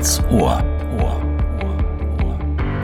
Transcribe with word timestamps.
Ganz 0.00 0.22
Ohr. 0.30 0.64
Ohr. 0.98 1.20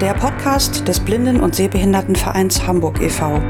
Der 0.03 0.13
Podcast 0.13 0.87
des 0.87 1.01
Blinden- 1.01 1.41
und 1.41 1.55
Sehbehindertenvereins 1.55 2.67
Hamburg 2.67 3.01
e.V. 3.01 3.41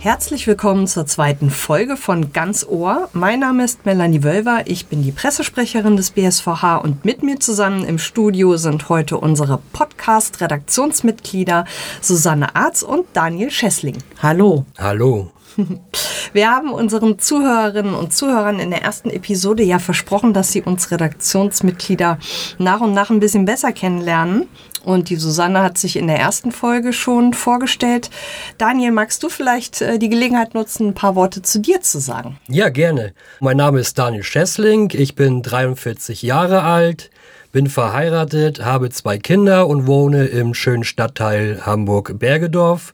Herzlich 0.00 0.48
willkommen 0.48 0.88
zur 0.88 1.06
zweiten 1.06 1.50
Folge 1.50 1.96
von 1.96 2.32
Ganz 2.32 2.66
Ohr. 2.68 3.08
Mein 3.12 3.38
Name 3.38 3.64
ist 3.64 3.86
Melanie 3.86 4.24
Wölver, 4.24 4.62
ich 4.66 4.88
bin 4.88 5.04
die 5.04 5.12
Pressesprecherin 5.12 5.96
des 5.96 6.10
BSVH 6.10 6.78
und 6.78 7.04
mit 7.04 7.22
mir 7.22 7.38
zusammen 7.38 7.84
im 7.84 7.98
Studio 7.98 8.56
sind 8.56 8.88
heute 8.88 9.18
unsere 9.18 9.60
Podcast-Redaktionsmitglieder 9.72 11.66
Susanne 12.00 12.56
Arz 12.56 12.82
und 12.82 13.06
Daniel 13.12 13.52
Schessling. 13.52 13.98
Hallo. 14.20 14.64
Hallo. 14.76 15.30
Wir 16.32 16.50
haben 16.50 16.70
unseren 16.70 17.18
Zuhörerinnen 17.18 17.94
und 17.94 18.12
Zuhörern 18.12 18.58
in 18.58 18.70
der 18.70 18.82
ersten 18.82 19.10
Episode 19.10 19.62
ja 19.62 19.78
versprochen, 19.78 20.32
dass 20.34 20.52
sie 20.52 20.62
uns 20.62 20.90
Redaktionsmitglieder 20.90 22.18
nach 22.58 22.80
und 22.80 22.92
nach 22.92 23.10
ein 23.10 23.20
bisschen 23.20 23.44
besser 23.44 23.72
kennenlernen. 23.72 24.48
Und 24.84 25.10
die 25.10 25.16
Susanne 25.16 25.62
hat 25.62 25.78
sich 25.78 25.96
in 25.96 26.06
der 26.06 26.18
ersten 26.18 26.52
Folge 26.52 26.92
schon 26.92 27.34
vorgestellt. 27.34 28.08
Daniel, 28.56 28.92
magst 28.92 29.20
du 29.22 29.28
vielleicht 29.28 29.82
äh, 29.82 29.98
die 29.98 30.08
Gelegenheit 30.08 30.54
nutzen, 30.54 30.88
ein 30.88 30.94
paar 30.94 31.16
Worte 31.16 31.42
zu 31.42 31.58
dir 31.58 31.80
zu 31.80 31.98
sagen? 31.98 32.38
Ja, 32.46 32.68
gerne. 32.68 33.12
Mein 33.40 33.56
Name 33.56 33.80
ist 33.80 33.98
Daniel 33.98 34.22
Schessling, 34.22 34.92
ich 34.92 35.16
bin 35.16 35.42
43 35.42 36.22
Jahre 36.22 36.62
alt, 36.62 37.10
bin 37.50 37.66
verheiratet, 37.66 38.64
habe 38.64 38.90
zwei 38.90 39.18
Kinder 39.18 39.66
und 39.66 39.88
wohne 39.88 40.26
im 40.26 40.54
schönen 40.54 40.84
Stadtteil 40.84 41.62
Hamburg-Bergedorf. 41.66 42.92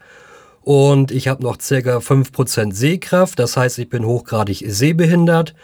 Und 0.62 1.10
ich 1.10 1.28
habe 1.28 1.42
noch 1.42 1.60
circa 1.60 1.98
5% 1.98 2.72
Sehkraft, 2.72 3.38
das 3.38 3.56
heißt, 3.56 3.78
ich 3.78 3.88
bin 3.88 4.04
hochgradig 4.04 4.64
sehbehindert 4.66 5.54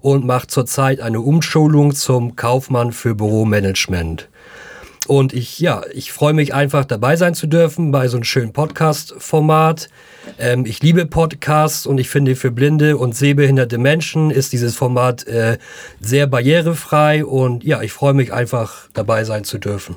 und 0.00 0.24
mache 0.24 0.46
zurzeit 0.46 1.00
eine 1.00 1.20
Umschulung 1.20 1.94
zum 1.94 2.36
Kaufmann 2.36 2.92
für 2.92 3.14
Büromanagement. 3.14 4.28
Und 5.06 5.32
ich, 5.32 5.60
ja, 5.60 5.82
ich 5.92 6.12
freue 6.12 6.32
mich 6.32 6.52
einfach 6.52 6.84
dabei 6.84 7.16
sein 7.16 7.34
zu 7.34 7.46
dürfen 7.46 7.92
bei 7.92 8.08
so 8.08 8.16
einem 8.16 8.24
schönen 8.24 8.52
Podcast-Format. 8.52 9.88
Ähm, 10.38 10.66
ich 10.66 10.82
liebe 10.82 11.06
Podcasts 11.06 11.86
und 11.86 11.98
ich 11.98 12.08
finde, 12.08 12.34
für 12.34 12.50
blinde 12.50 12.96
und 12.96 13.14
sehbehinderte 13.14 13.78
Menschen 13.78 14.30
ist 14.30 14.52
dieses 14.52 14.74
Format 14.74 15.26
äh, 15.26 15.58
sehr 16.00 16.26
barrierefrei 16.26 17.24
und 17.24 17.62
ja, 17.62 17.82
ich 17.82 17.92
freue 17.92 18.14
mich 18.14 18.32
einfach 18.32 18.88
dabei 18.94 19.22
sein 19.22 19.44
zu 19.44 19.58
dürfen. 19.58 19.96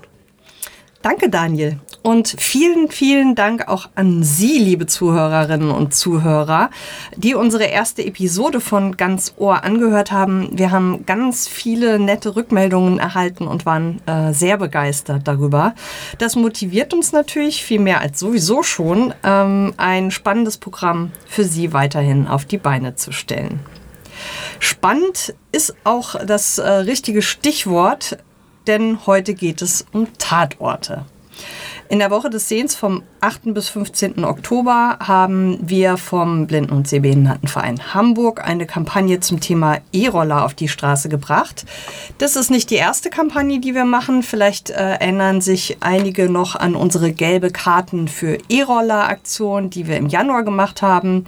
Danke, 1.01 1.29
Daniel. 1.29 1.79
Und 2.01 2.35
vielen, 2.39 2.91
vielen 2.91 3.33
Dank 3.33 3.69
auch 3.69 3.89
an 3.95 4.21
Sie, 4.21 4.57
liebe 4.57 4.85
Zuhörerinnen 4.85 5.71
und 5.71 5.93
Zuhörer, 5.93 6.69
die 7.15 7.35
unsere 7.35 7.65
erste 7.65 8.05
Episode 8.05 8.59
von 8.59 8.97
Ganz 8.97 9.33
Ohr 9.37 9.63
angehört 9.63 10.11
haben. 10.11 10.49
Wir 10.57 10.71
haben 10.71 11.05
ganz 11.05 11.47
viele 11.47 11.99
nette 11.99 12.35
Rückmeldungen 12.35 12.99
erhalten 12.99 13.47
und 13.47 13.65
waren 13.65 14.01
äh, 14.07 14.33
sehr 14.33 14.57
begeistert 14.57 15.25
darüber. 15.25 15.73
Das 16.17 16.35
motiviert 16.35 16.93
uns 16.93 17.13
natürlich 17.13 17.63
viel 17.63 17.79
mehr 17.79 18.01
als 18.01 18.19
sowieso 18.19 18.61
schon, 18.61 19.13
ähm, 19.23 19.73
ein 19.77 20.11
spannendes 20.11 20.57
Programm 20.57 21.11
für 21.25 21.45
Sie 21.45 21.71
weiterhin 21.71 22.27
auf 22.27 22.43
die 22.43 22.57
Beine 22.57 22.95
zu 22.95 23.13
stellen. 23.13 23.61
Spannend 24.59 25.33
ist 25.53 25.75
auch 25.85 26.15
das 26.25 26.57
äh, 26.57 26.69
richtige 26.69 27.21
Stichwort 27.21 28.17
denn 28.67 29.05
heute 29.05 29.33
geht 29.33 29.61
es 29.61 29.85
um 29.91 30.07
Tatorte. 30.17 31.05
In 31.89 31.99
der 31.99 32.11
Woche 32.11 32.29
des 32.29 32.47
Sehens 32.47 32.75
vom 32.75 33.03
8. 33.21 33.53
bis 33.53 33.69
15. 33.69 34.23
Oktober 34.23 34.97
haben 34.99 35.57
wir 35.61 35.97
vom 35.97 36.47
Blinden- 36.47 36.71
und 36.71 36.87
Sehbehindertenverein 36.87 37.93
Hamburg 37.93 38.47
eine 38.47 38.65
Kampagne 38.65 39.19
zum 39.19 39.41
Thema 39.41 39.79
E-Roller 39.91 40.45
auf 40.45 40.53
die 40.53 40.69
Straße 40.69 41.09
gebracht. 41.09 41.65
Das 42.17 42.35
ist 42.35 42.49
nicht 42.49 42.69
die 42.69 42.75
erste 42.75 43.09
Kampagne, 43.09 43.59
die 43.59 43.75
wir 43.75 43.85
machen. 43.85 44.23
Vielleicht 44.23 44.69
äh, 44.69 44.73
erinnern 44.73 45.41
sich 45.41 45.77
einige 45.81 46.29
noch 46.29 46.55
an 46.55 46.75
unsere 46.75 47.11
gelbe 47.11 47.51
Karten 47.51 48.07
für 48.07 48.37
E-Roller-Aktion, 48.47 49.69
die 49.69 49.87
wir 49.87 49.97
im 49.97 50.07
Januar 50.07 50.43
gemacht 50.43 50.81
haben. 50.81 51.25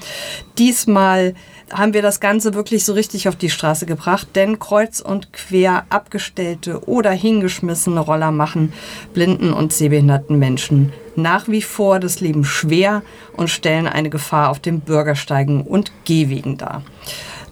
Diesmal 0.57 1.35
haben 1.73 1.93
wir 1.93 2.01
das 2.01 2.19
Ganze 2.19 2.53
wirklich 2.53 2.85
so 2.85 2.93
richtig 2.93 3.27
auf 3.27 3.35
die 3.35 3.49
Straße 3.49 3.85
gebracht, 3.85 4.29
denn 4.35 4.59
kreuz 4.59 4.99
und 4.99 5.33
quer 5.33 5.85
abgestellte 5.89 6.87
oder 6.87 7.11
hingeschmissene 7.11 7.99
Roller 7.99 8.31
machen 8.31 8.73
blinden 9.13 9.53
und 9.53 9.73
sehbehinderten 9.73 10.37
Menschen 10.37 10.91
nach 11.15 11.47
wie 11.47 11.61
vor 11.61 11.99
das 11.99 12.19
Leben 12.19 12.43
schwer 12.43 13.01
und 13.35 13.49
stellen 13.49 13.87
eine 13.87 14.09
Gefahr 14.09 14.49
auf 14.49 14.59
den 14.59 14.81
Bürgersteigen 14.81 15.61
und 15.61 15.91
Gehwegen 16.05 16.57
dar. 16.57 16.83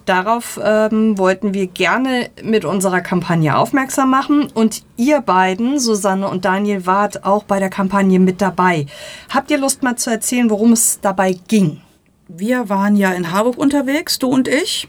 Darauf 0.09 0.59
ähm, 0.63 1.19
wollten 1.19 1.53
wir 1.53 1.67
gerne 1.67 2.31
mit 2.41 2.65
unserer 2.65 3.01
Kampagne 3.01 3.55
aufmerksam 3.55 4.09
machen 4.09 4.47
und 4.51 4.81
ihr 4.97 5.21
beiden, 5.21 5.77
Susanne 5.79 6.27
und 6.27 6.45
Daniel, 6.45 6.87
wart 6.87 7.25
auch 7.25 7.43
bei 7.43 7.59
der 7.59 7.69
Kampagne 7.69 8.17
mit 8.19 8.41
dabei. 8.41 8.87
Habt 9.29 9.51
ihr 9.51 9.59
Lust 9.59 9.83
mal 9.83 9.97
zu 9.97 10.09
erzählen, 10.09 10.49
worum 10.49 10.73
es 10.73 10.99
dabei 10.99 11.37
ging? 11.47 11.81
Wir 12.27 12.69
waren 12.69 12.95
ja 12.95 13.11
in 13.11 13.31
Harburg 13.31 13.57
unterwegs, 13.57 14.17
du 14.17 14.29
und 14.29 14.47
ich. 14.47 14.87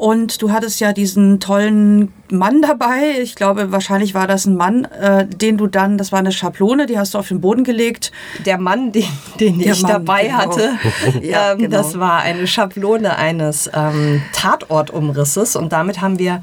Und 0.00 0.40
du 0.40 0.50
hattest 0.50 0.80
ja 0.80 0.94
diesen 0.94 1.40
tollen 1.40 2.10
Mann 2.30 2.62
dabei. 2.62 3.20
Ich 3.20 3.34
glaube, 3.34 3.70
wahrscheinlich 3.70 4.14
war 4.14 4.26
das 4.26 4.46
ein 4.46 4.56
Mann, 4.56 4.86
äh, 4.86 5.26
den 5.26 5.58
du 5.58 5.66
dann, 5.66 5.98
das 5.98 6.10
war 6.10 6.20
eine 6.20 6.32
Schablone, 6.32 6.86
die 6.86 6.98
hast 6.98 7.12
du 7.12 7.18
auf 7.18 7.28
den 7.28 7.42
Boden 7.42 7.64
gelegt. 7.64 8.10
Der 8.46 8.56
Mann, 8.56 8.92
den, 8.92 9.04
den 9.38 9.60
ich 9.60 9.82
Mann, 9.82 9.92
dabei 9.92 10.28
genau. 10.28 10.38
hatte, 10.38 10.70
ja, 11.22 11.52
ähm, 11.52 11.58
genau. 11.58 11.76
das 11.76 11.98
war 11.98 12.20
eine 12.20 12.46
Schablone 12.46 13.14
eines 13.18 13.70
ähm, 13.74 14.22
Tatortumrisses. 14.32 15.54
Und 15.54 15.70
damit 15.74 16.00
haben 16.00 16.18
wir 16.18 16.40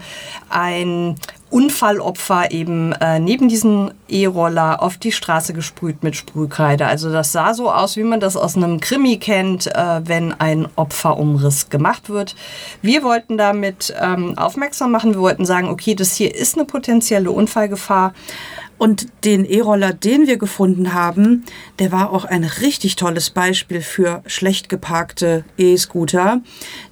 ein 0.49 1.15
Unfallopfer 1.49 2.51
eben 2.51 2.91
äh, 2.93 3.19
neben 3.19 3.47
diesem 3.47 3.91
E-Roller 4.09 4.81
auf 4.81 4.97
die 4.97 5.13
Straße 5.13 5.53
gesprüht 5.53 6.03
mit 6.03 6.15
Sprühkreide. 6.15 6.85
Also 6.85 7.11
das 7.11 7.31
sah 7.31 7.53
so 7.53 7.71
aus, 7.71 7.95
wie 7.95 8.03
man 8.03 8.19
das 8.19 8.35
aus 8.35 8.57
einem 8.57 8.79
Krimi 8.81 9.17
kennt, 9.17 9.67
äh, 9.67 10.01
wenn 10.03 10.33
ein 10.33 10.67
Opferumriss 10.75 11.69
gemacht 11.69 12.09
wird. 12.09 12.35
Wir 12.81 13.03
wollten 13.03 13.37
damit 13.37 13.93
ähm, 13.99 14.37
aufmerksam 14.37 14.91
machen. 14.91 15.13
Wir 15.13 15.21
wollten 15.21 15.45
sagen, 15.45 15.69
okay, 15.69 15.95
das 15.95 16.15
hier 16.15 16.35
ist 16.35 16.55
eine 16.55 16.65
potenzielle 16.65 17.31
Unfallgefahr. 17.31 18.13
Und 18.77 19.07
den 19.25 19.43
E-Roller, 19.43 19.93
den 19.93 20.27
wir 20.27 20.37
gefunden 20.37 20.93
haben, 20.93 21.45
der 21.79 21.91
war 21.91 22.11
auch 22.11 22.25
ein 22.25 22.43
richtig 22.43 22.95
tolles 22.95 23.31
Beispiel 23.31 23.81
für 23.81 24.21
schlecht 24.27 24.69
geparkte 24.69 25.43
E-Scooter. 25.57 26.41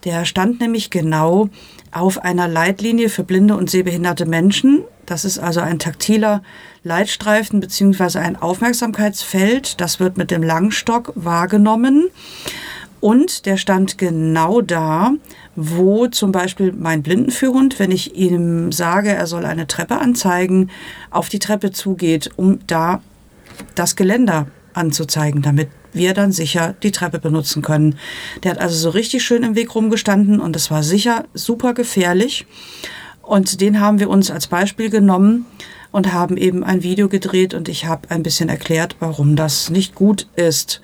Der 0.04 0.26
stand 0.26 0.60
nämlich 0.60 0.90
genau 0.90 1.50
auf 1.96 2.22
einer 2.22 2.50
Leitlinie 2.50 3.08
für 3.08 3.24
blinde 3.24 3.56
und 3.56 3.70
sehbehinderte 3.70 4.26
Menschen. 4.26 4.84
Das 5.06 5.24
ist 5.24 5.40
also 5.40 5.62
ein 5.62 5.80
taktiler 5.80 6.44
Leitstreifen 6.84 7.62
beziehungsweise 7.62 8.20
ein 8.20 8.36
Aufmerksamkeitsfeld. 8.36 9.80
Das 9.80 10.02
wird 10.02 10.18
mit 10.18 10.30
dem 10.30 10.44
Langstock 10.44 11.14
wahrgenommen. 11.16 12.10
Und 13.00 13.46
der 13.46 13.56
stand 13.56 13.98
genau 13.98 14.60
da, 14.60 15.14
wo 15.56 16.08
zum 16.08 16.34
Beispiel 16.34 16.74
mein 16.74 17.02
Blindenführhund, 17.02 17.80
wenn 17.80 17.92
ich 17.92 18.16
ihm 18.16 18.74
sage, 18.74 19.10
er 19.14 19.26
soll 19.26 19.46
eine 19.46 19.66
Treppe 19.66 19.98
anzeigen, 19.98 20.72
auf 21.12 21.30
die 21.30 21.40
Treppe 21.40 21.72
zugeht, 21.72 22.30
um 22.36 22.60
da 22.68 23.02
das 23.76 23.96
Geländer 23.96 24.48
anzuzeigen, 24.74 25.42
damit 25.42 25.70
wir 25.96 26.14
dann 26.14 26.32
sicher 26.32 26.76
die 26.84 26.92
Treppe 26.92 27.20
benutzen 27.20 27.62
können. 27.62 27.98
Der 28.44 28.52
hat 28.52 28.60
also 28.60 28.78
so 28.78 28.90
richtig 28.90 29.24
schön 29.24 29.44
im 29.44 29.56
Weg 29.56 29.74
rumgestanden 29.74 30.40
und 30.40 30.56
das 30.56 30.72
war 30.72 30.84
sicher 30.84 31.26
super 31.34 31.74
gefährlich. 31.74 32.46
Und 33.22 33.62
den 33.62 33.80
haben 33.80 34.00
wir 34.00 34.10
uns 34.10 34.30
als 34.30 34.48
Beispiel 34.48 34.90
genommen 34.90 35.46
und 35.92 36.14
haben 36.14 36.38
eben 36.38 36.64
ein 36.64 36.84
Video 36.84 37.10
gedreht 37.10 37.54
und 37.54 37.70
ich 37.70 37.86
habe 37.86 38.12
ein 38.12 38.22
bisschen 38.22 38.50
erklärt, 38.50 38.98
warum 39.00 39.36
das 39.36 39.70
nicht 39.70 39.96
gut 39.96 40.28
ist. 40.36 40.82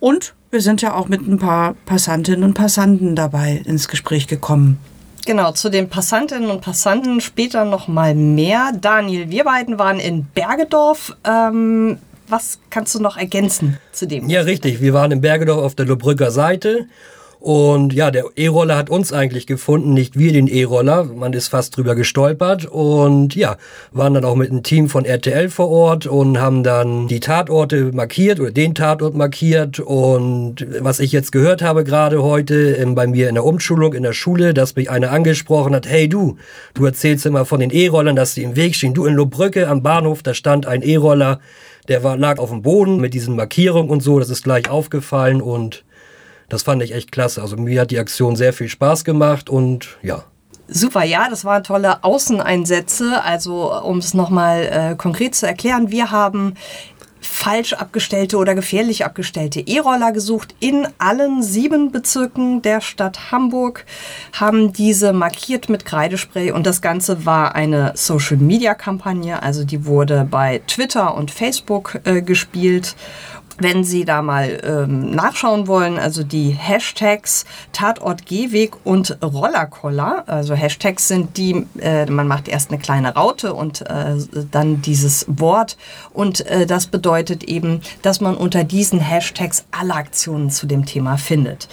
Und 0.00 0.34
wir 0.50 0.60
sind 0.62 0.80
ja 0.80 0.94
auch 0.94 1.08
mit 1.08 1.20
ein 1.26 1.38
paar 1.38 1.74
Passantinnen 1.84 2.42
und 2.42 2.54
Passanten 2.54 3.14
dabei 3.14 3.62
ins 3.66 3.88
Gespräch 3.88 4.26
gekommen. 4.26 4.78
Genau, 5.26 5.52
zu 5.52 5.68
den 5.68 5.90
Passantinnen 5.90 6.48
und 6.48 6.62
Passanten 6.62 7.20
später 7.20 7.66
noch 7.66 7.86
mal 7.86 8.14
mehr. 8.14 8.72
Daniel, 8.80 9.28
wir 9.28 9.44
beiden 9.44 9.78
waren 9.78 10.00
in 10.00 10.24
Bergedorf. 10.24 11.14
Ähm, 11.22 11.98
was 12.28 12.58
kannst 12.70 12.94
du 12.94 13.00
noch 13.00 13.16
ergänzen 13.16 13.78
zu 13.92 14.06
dem? 14.06 14.28
Ja, 14.28 14.42
richtig. 14.42 14.80
Wir 14.80 14.92
waren 14.92 15.10
in 15.12 15.20
Bergedorf 15.20 15.64
auf 15.64 15.74
der 15.74 15.86
Lobrücker 15.86 16.30
Seite 16.30 16.86
und 17.40 17.92
ja, 17.92 18.10
der 18.10 18.24
E-Roller 18.34 18.76
hat 18.76 18.90
uns 18.90 19.12
eigentlich 19.12 19.46
gefunden, 19.46 19.94
nicht 19.94 20.18
wir 20.18 20.32
den 20.32 20.48
E-Roller. 20.48 21.04
Man 21.04 21.32
ist 21.32 21.48
fast 21.48 21.76
drüber 21.76 21.94
gestolpert 21.94 22.66
und 22.66 23.36
ja, 23.36 23.56
waren 23.92 24.14
dann 24.14 24.24
auch 24.24 24.34
mit 24.34 24.50
einem 24.50 24.64
Team 24.64 24.88
von 24.88 25.04
RTL 25.04 25.48
vor 25.48 25.68
Ort 25.68 26.06
und 26.06 26.40
haben 26.40 26.64
dann 26.64 27.06
die 27.06 27.20
Tatorte 27.20 27.92
markiert 27.92 28.40
oder 28.40 28.50
den 28.50 28.74
Tatort 28.74 29.14
markiert. 29.14 29.78
Und 29.78 30.66
was 30.80 30.98
ich 30.98 31.12
jetzt 31.12 31.30
gehört 31.30 31.62
habe 31.62 31.84
gerade 31.84 32.24
heute 32.24 32.72
ähm, 32.72 32.96
bei 32.96 33.06
mir 33.06 33.28
in 33.28 33.36
der 33.36 33.44
Umschulung 33.44 33.94
in 33.94 34.02
der 34.02 34.14
Schule, 34.14 34.52
dass 34.52 34.74
mich 34.74 34.90
einer 34.90 35.12
angesprochen 35.12 35.76
hat, 35.76 35.88
hey 35.88 36.08
du, 36.08 36.38
du 36.74 36.84
erzählst 36.86 37.24
immer 37.24 37.44
von 37.44 37.60
den 37.60 37.70
E-Rollern, 37.70 38.16
dass 38.16 38.34
sie 38.34 38.42
im 38.42 38.56
Weg 38.56 38.74
stehen. 38.74 38.94
Du 38.94 39.04
in 39.06 39.14
Lobrücke 39.14 39.68
am 39.68 39.84
Bahnhof, 39.84 40.24
da 40.24 40.34
stand 40.34 40.66
ein 40.66 40.82
E-Roller, 40.82 41.38
der 41.86 42.02
war, 42.02 42.16
lag 42.16 42.38
auf 42.38 42.50
dem 42.50 42.62
Boden 42.62 43.00
mit 43.00 43.14
diesen 43.14 43.36
Markierungen 43.36 43.90
und 43.90 44.02
so, 44.02 44.18
das 44.18 44.28
ist 44.28 44.42
gleich 44.42 44.68
aufgefallen 44.68 45.40
und 45.40 45.84
das 46.48 46.62
fand 46.62 46.82
ich 46.82 46.92
echt 46.92 47.12
klasse. 47.12 47.42
Also 47.42 47.56
mir 47.56 47.80
hat 47.82 47.90
die 47.90 47.98
Aktion 47.98 48.36
sehr 48.36 48.52
viel 48.52 48.68
Spaß 48.68 49.04
gemacht 49.04 49.50
und 49.50 49.98
ja. 50.02 50.24
Super, 50.70 51.02
ja, 51.04 51.28
das 51.30 51.44
waren 51.44 51.62
tolle 51.62 52.04
Außeneinsätze. 52.04 53.22
Also 53.22 53.72
um 53.82 53.98
es 53.98 54.12
nochmal 54.14 54.68
äh, 54.70 54.96
konkret 54.96 55.34
zu 55.34 55.46
erklären, 55.46 55.90
wir 55.90 56.10
haben 56.10 56.54
falsch 57.20 57.72
abgestellte 57.72 58.36
oder 58.36 58.54
gefährlich 58.54 59.04
abgestellte 59.04 59.60
E-Roller 59.60 60.12
gesucht. 60.12 60.54
In 60.60 60.86
allen 60.98 61.42
sieben 61.42 61.90
Bezirken 61.92 62.62
der 62.62 62.80
Stadt 62.80 63.32
Hamburg 63.32 63.84
haben 64.32 64.72
diese 64.72 65.12
markiert 65.12 65.68
mit 65.68 65.84
Kreidespray 65.84 66.52
und 66.52 66.66
das 66.66 66.80
Ganze 66.80 67.26
war 67.26 67.54
eine 67.54 67.92
Social-Media-Kampagne. 67.94 69.42
Also 69.42 69.64
die 69.64 69.84
wurde 69.86 70.26
bei 70.30 70.62
Twitter 70.66 71.14
und 71.14 71.30
Facebook 71.30 72.00
äh, 72.04 72.22
gespielt 72.22 72.94
wenn 73.58 73.84
Sie 73.84 74.04
da 74.04 74.22
mal 74.22 74.60
ähm, 74.62 75.10
nachschauen 75.10 75.66
wollen, 75.66 75.98
also 75.98 76.22
die 76.22 76.50
Hashtags 76.50 77.44
Tatort 77.72 78.26
Gehweg 78.26 78.72
und 78.84 79.18
Rollerkoller, 79.22 80.24
also 80.26 80.54
Hashtags 80.54 81.08
sind 81.08 81.36
die, 81.36 81.66
äh, 81.80 82.06
man 82.06 82.28
macht 82.28 82.48
erst 82.48 82.70
eine 82.70 82.78
kleine 82.78 83.14
Raute 83.14 83.54
und 83.54 83.82
äh, 83.82 84.16
dann 84.50 84.80
dieses 84.82 85.26
Wort 85.28 85.76
und 86.12 86.46
äh, 86.46 86.66
das 86.66 86.86
bedeutet 86.86 87.44
eben, 87.44 87.80
dass 88.02 88.20
man 88.20 88.36
unter 88.36 88.64
diesen 88.64 89.00
Hashtags 89.00 89.64
alle 89.70 89.94
Aktionen 89.94 90.50
zu 90.50 90.66
dem 90.66 90.86
Thema 90.86 91.16
findet. 91.18 91.68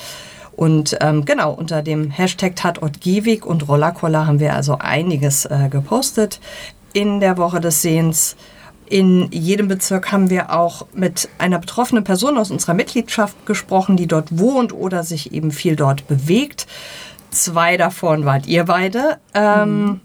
Und 0.56 0.98
ähm, 1.02 1.26
genau, 1.26 1.52
unter 1.52 1.81
dem 1.81 2.12
Hashtag 2.12 2.56
Tatort 2.56 3.02
Gehweg 3.02 3.46
und 3.46 3.68
Rollerkoller 3.68 4.26
haben 4.26 4.40
wir 4.40 4.56
also 4.56 4.78
einiges 4.80 5.46
äh, 5.46 5.68
gepostet 5.70 6.40
in 6.94 7.20
der 7.20 7.38
Woche 7.38 7.60
des 7.60 7.81
Sehens. 7.81 8.38
In 8.88 9.30
jedem 9.32 9.68
Bezirk 9.68 10.12
haben 10.12 10.30
wir 10.30 10.52
auch 10.52 10.86
mit 10.94 11.30
einer 11.38 11.60
betroffenen 11.60 12.04
Person 12.04 12.38
aus 12.38 12.52
unserer 12.52 12.76
Mitgliedschaft 12.76 13.46
gesprochen, 13.46 13.98
die 13.98 14.08
dort 14.08 14.38
wohnt 14.38 14.74
oder 14.74 15.04
sich 15.04 15.34
eben 15.34 15.52
viel 15.52 15.76
dort 15.76 16.08
bewegt. 16.08 16.68
Zwei 17.32 17.78
davon 17.78 18.26
wart 18.26 18.48
ihr 18.48 18.66
beide. 18.66 19.20
Ähm, 19.34 19.84
mhm. 19.84 20.02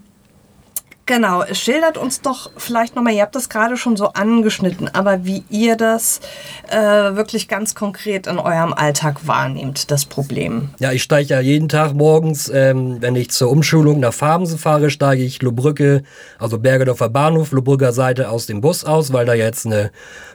Genau, 1.11 1.43
schildert 1.51 1.97
uns 1.97 2.21
doch 2.21 2.51
vielleicht 2.55 2.95
nochmal, 2.95 3.11
ihr 3.11 3.23
habt 3.23 3.35
das 3.35 3.49
gerade 3.49 3.75
schon 3.75 3.97
so 3.97 4.13
angeschnitten, 4.13 4.87
aber 4.87 5.25
wie 5.25 5.43
ihr 5.49 5.75
das 5.75 6.21
äh, 6.69 6.77
wirklich 6.77 7.49
ganz 7.49 7.75
konkret 7.75 8.27
in 8.27 8.39
eurem 8.39 8.71
Alltag 8.71 9.27
wahrnehmt, 9.27 9.91
das 9.91 10.05
Problem. 10.05 10.69
Ja, 10.79 10.93
ich 10.93 11.03
steige 11.03 11.33
ja 11.33 11.41
jeden 11.41 11.67
Tag 11.67 11.95
morgens, 11.95 12.47
ähm, 12.47 13.01
wenn 13.01 13.17
ich 13.17 13.29
zur 13.31 13.51
Umschulung 13.51 13.99
nach 13.99 14.13
Farmsen 14.13 14.57
fahre, 14.57 14.89
steige 14.89 15.21
ich 15.21 15.41
Lobrücke, 15.41 16.03
also 16.39 16.57
Bergedorfer 16.57 17.09
Bahnhof, 17.09 17.51
Lobrücker 17.51 17.91
Seite 17.91 18.29
aus 18.29 18.45
dem 18.45 18.61
Bus 18.61 18.85
aus, 18.85 19.11
weil 19.11 19.25
da 19.25 19.33
jetzt 19.33 19.65
eine 19.65 19.91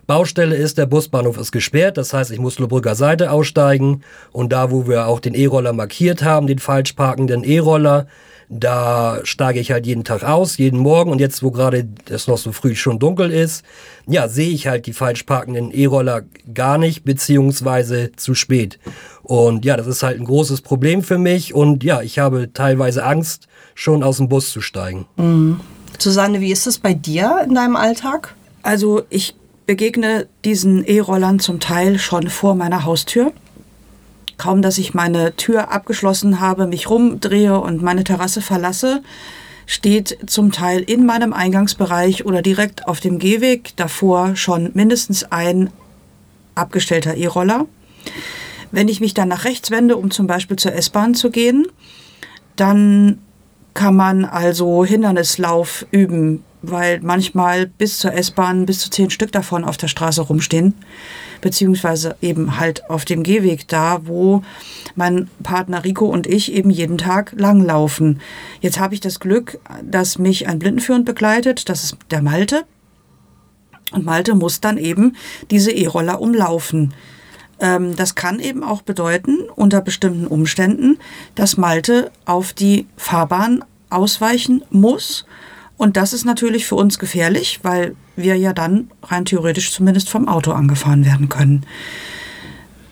Baustelle 0.06 0.56
ist. 0.56 0.76
Der 0.76 0.84
Busbahnhof 0.84 1.38
ist 1.38 1.52
gesperrt, 1.52 1.96
das 1.96 2.12
heißt, 2.12 2.30
ich 2.30 2.38
muss 2.38 2.58
Lobrücker 2.58 2.96
Seite 2.96 3.30
aussteigen 3.30 4.02
und 4.30 4.52
da, 4.52 4.70
wo 4.70 4.86
wir 4.86 5.06
auch 5.06 5.20
den 5.20 5.32
E-Roller 5.32 5.72
markiert 5.72 6.22
haben, 6.22 6.46
den 6.46 6.58
falsch 6.58 6.92
parkenden 6.92 7.44
E-Roller, 7.44 8.08
da 8.48 9.20
steige 9.24 9.60
ich 9.60 9.72
halt 9.72 9.86
jeden 9.86 10.04
Tag 10.04 10.22
aus, 10.22 10.58
jeden 10.58 10.78
Morgen. 10.78 11.10
Und 11.10 11.20
jetzt, 11.20 11.42
wo 11.42 11.50
gerade 11.50 11.88
es 12.08 12.28
noch 12.28 12.38
so 12.38 12.52
früh 12.52 12.74
schon 12.74 12.98
dunkel 12.98 13.30
ist, 13.30 13.64
ja, 14.06 14.28
sehe 14.28 14.50
ich 14.50 14.66
halt 14.66 14.86
die 14.86 14.92
falsch 14.92 15.24
parkenden 15.24 15.70
E-Roller 15.70 16.22
gar 16.54 16.78
nicht, 16.78 17.04
beziehungsweise 17.04 18.12
zu 18.16 18.34
spät. 18.34 18.78
Und 19.22 19.64
ja, 19.64 19.76
das 19.76 19.86
ist 19.86 20.02
halt 20.02 20.20
ein 20.20 20.26
großes 20.26 20.60
Problem 20.60 21.02
für 21.02 21.18
mich. 21.18 21.54
Und 21.54 21.82
ja, 21.82 22.02
ich 22.02 22.18
habe 22.18 22.52
teilweise 22.52 23.04
Angst, 23.04 23.48
schon 23.74 24.02
aus 24.02 24.18
dem 24.18 24.28
Bus 24.28 24.50
zu 24.50 24.60
steigen. 24.60 25.06
Mhm. 25.16 25.60
Susanne, 25.98 26.40
wie 26.40 26.52
ist 26.52 26.66
es 26.66 26.78
bei 26.78 26.94
dir 26.94 27.42
in 27.46 27.54
deinem 27.54 27.76
Alltag? 27.76 28.34
Also 28.62 29.02
ich 29.10 29.34
begegne 29.66 30.28
diesen 30.44 30.84
E-Rollern 30.84 31.38
zum 31.38 31.60
Teil 31.60 31.98
schon 31.98 32.28
vor 32.28 32.54
meiner 32.54 32.84
Haustür. 32.84 33.32
Kaum, 34.38 34.60
dass 34.62 34.78
ich 34.78 34.94
meine 34.94 35.34
Tür 35.36 35.72
abgeschlossen 35.72 36.40
habe, 36.40 36.66
mich 36.66 36.90
rumdrehe 36.90 37.58
und 37.58 37.82
meine 37.82 38.04
Terrasse 38.04 38.42
verlasse, 38.42 39.02
steht 39.66 40.18
zum 40.26 40.52
Teil 40.52 40.80
in 40.80 41.06
meinem 41.06 41.32
Eingangsbereich 41.32 42.24
oder 42.24 42.42
direkt 42.42 42.86
auf 42.86 43.00
dem 43.00 43.18
Gehweg 43.18 43.76
davor 43.76 44.36
schon 44.36 44.70
mindestens 44.74 45.24
ein 45.24 45.70
abgestellter 46.54 47.16
E-Roller. 47.16 47.66
Wenn 48.70 48.88
ich 48.88 49.00
mich 49.00 49.14
dann 49.14 49.28
nach 49.28 49.44
rechts 49.44 49.70
wende, 49.70 49.96
um 49.96 50.10
zum 50.10 50.26
Beispiel 50.26 50.56
zur 50.56 50.74
S-Bahn 50.74 51.14
zu 51.14 51.30
gehen, 51.30 51.66
dann 52.56 53.18
kann 53.74 53.96
man 53.96 54.24
also 54.24 54.84
Hindernislauf 54.84 55.86
üben, 55.90 56.44
weil 56.62 57.00
manchmal 57.00 57.66
bis 57.66 57.98
zur 57.98 58.12
S-Bahn 58.14 58.66
bis 58.66 58.80
zu 58.80 58.90
zehn 58.90 59.10
Stück 59.10 59.32
davon 59.32 59.64
auf 59.64 59.76
der 59.76 59.88
Straße 59.88 60.22
rumstehen 60.22 60.74
beziehungsweise 61.40 62.16
eben 62.20 62.58
halt 62.58 62.88
auf 62.90 63.04
dem 63.04 63.22
Gehweg 63.22 63.68
da, 63.68 64.00
wo 64.06 64.42
mein 64.94 65.28
Partner 65.42 65.84
Rico 65.84 66.06
und 66.06 66.26
ich 66.26 66.52
eben 66.52 66.70
jeden 66.70 66.98
Tag 66.98 67.32
langlaufen. 67.36 68.20
Jetzt 68.60 68.78
habe 68.78 68.94
ich 68.94 69.00
das 69.00 69.20
Glück, 69.20 69.58
dass 69.82 70.18
mich 70.18 70.48
ein 70.48 70.58
Blindenführend 70.58 71.04
begleitet, 71.04 71.68
das 71.68 71.84
ist 71.84 71.96
der 72.10 72.22
Malte. 72.22 72.64
Und 73.92 74.04
Malte 74.04 74.34
muss 74.34 74.60
dann 74.60 74.78
eben 74.78 75.16
diese 75.50 75.70
E-Roller 75.70 76.20
umlaufen. 76.20 76.92
Ähm, 77.60 77.96
das 77.96 78.14
kann 78.14 78.40
eben 78.40 78.62
auch 78.64 78.82
bedeuten, 78.82 79.38
unter 79.54 79.80
bestimmten 79.80 80.26
Umständen, 80.26 80.98
dass 81.34 81.56
Malte 81.56 82.10
auf 82.24 82.52
die 82.52 82.86
Fahrbahn 82.96 83.64
ausweichen 83.90 84.62
muss 84.70 85.24
und 85.76 85.96
das 85.96 86.12
ist 86.12 86.24
natürlich 86.24 86.66
für 86.66 86.74
uns 86.74 86.98
gefährlich, 86.98 87.60
weil 87.62 87.94
wir 88.16 88.36
ja 88.36 88.52
dann 88.52 88.90
rein 89.02 89.24
theoretisch 89.24 89.72
zumindest 89.72 90.08
vom 90.08 90.26
Auto 90.26 90.52
angefahren 90.52 91.04
werden 91.04 91.28
können. 91.28 91.66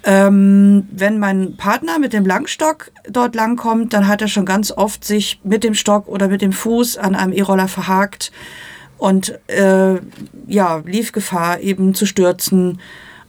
Ähm, 0.06 0.86
wenn 0.90 1.18
mein 1.18 1.56
Partner 1.56 1.98
mit 1.98 2.12
dem 2.12 2.26
Langstock 2.26 2.92
dort 3.08 3.34
langkommt, 3.34 3.94
dann 3.94 4.06
hat 4.06 4.20
er 4.20 4.28
schon 4.28 4.44
ganz 4.44 4.70
oft 4.70 5.02
sich 5.02 5.40
mit 5.44 5.64
dem 5.64 5.72
Stock 5.72 6.08
oder 6.08 6.28
mit 6.28 6.42
dem 6.42 6.52
Fuß 6.52 6.98
an 6.98 7.14
einem 7.14 7.32
E-Roller 7.32 7.68
verhakt 7.68 8.30
und 8.98 9.38
äh, 9.48 9.94
ja, 10.46 10.82
lief 10.84 11.12
Gefahr 11.12 11.60
eben 11.60 11.94
zu 11.94 12.04
stürzen. 12.04 12.80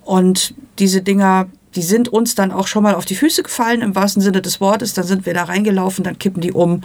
Und 0.04 0.54
diese 0.78 1.02
Dinger, 1.02 1.48
die 1.76 1.82
sind 1.82 2.10
uns 2.10 2.36
dann 2.36 2.52
auch 2.52 2.68
schon 2.68 2.84
mal 2.84 2.96
auf 2.96 3.06
die 3.06 3.16
Füße 3.16 3.42
gefallen, 3.42 3.82
im 3.82 3.96
wahrsten 3.96 4.22
Sinne 4.22 4.42
des 4.42 4.60
Wortes. 4.60 4.94
Dann 4.94 5.06
sind 5.06 5.26
wir 5.26 5.34
da 5.34 5.46
reingelaufen, 5.46 6.04
dann 6.04 6.20
kippen 6.20 6.42
die 6.42 6.52
um 6.52 6.82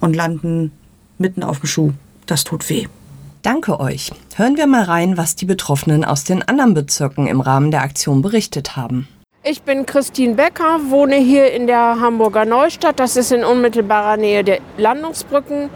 und 0.00 0.16
landen 0.16 0.72
mitten 1.18 1.42
auf 1.42 1.60
dem 1.60 1.66
Schuh. 1.66 1.92
Das 2.26 2.44
tut 2.44 2.68
weh. 2.70 2.86
Danke 3.42 3.78
euch. 3.78 4.10
Hören 4.36 4.56
wir 4.56 4.66
mal 4.66 4.84
rein, 4.84 5.18
was 5.18 5.36
die 5.36 5.44
Betroffenen 5.44 6.04
aus 6.04 6.24
den 6.24 6.42
anderen 6.42 6.72
Bezirken 6.72 7.26
im 7.26 7.42
Rahmen 7.42 7.70
der 7.70 7.82
Aktion 7.82 8.22
berichtet 8.22 8.74
haben. 8.74 9.06
Ich 9.42 9.60
bin 9.60 9.84
Christine 9.84 10.34
Becker, 10.34 10.80
wohne 10.88 11.16
hier 11.16 11.52
in 11.52 11.66
der 11.66 12.00
Hamburger 12.00 12.46
Neustadt. 12.46 12.98
Das 12.98 13.16
ist 13.16 13.30
in 13.30 13.44
unmittelbarer 13.44 14.16
Nähe 14.16 14.42
der 14.42 14.60
Landungsbrücken. 14.78 15.68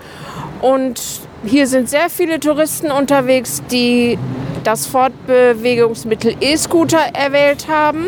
Und 0.62 1.02
hier 1.44 1.66
sind 1.66 1.90
sehr 1.90 2.08
viele 2.08 2.40
Touristen 2.40 2.90
unterwegs, 2.90 3.62
die 3.70 4.18
das 4.64 4.86
Fortbewegungsmittel 4.86 6.36
E-Scooter 6.40 7.10
erwählt 7.12 7.68
haben. 7.68 8.06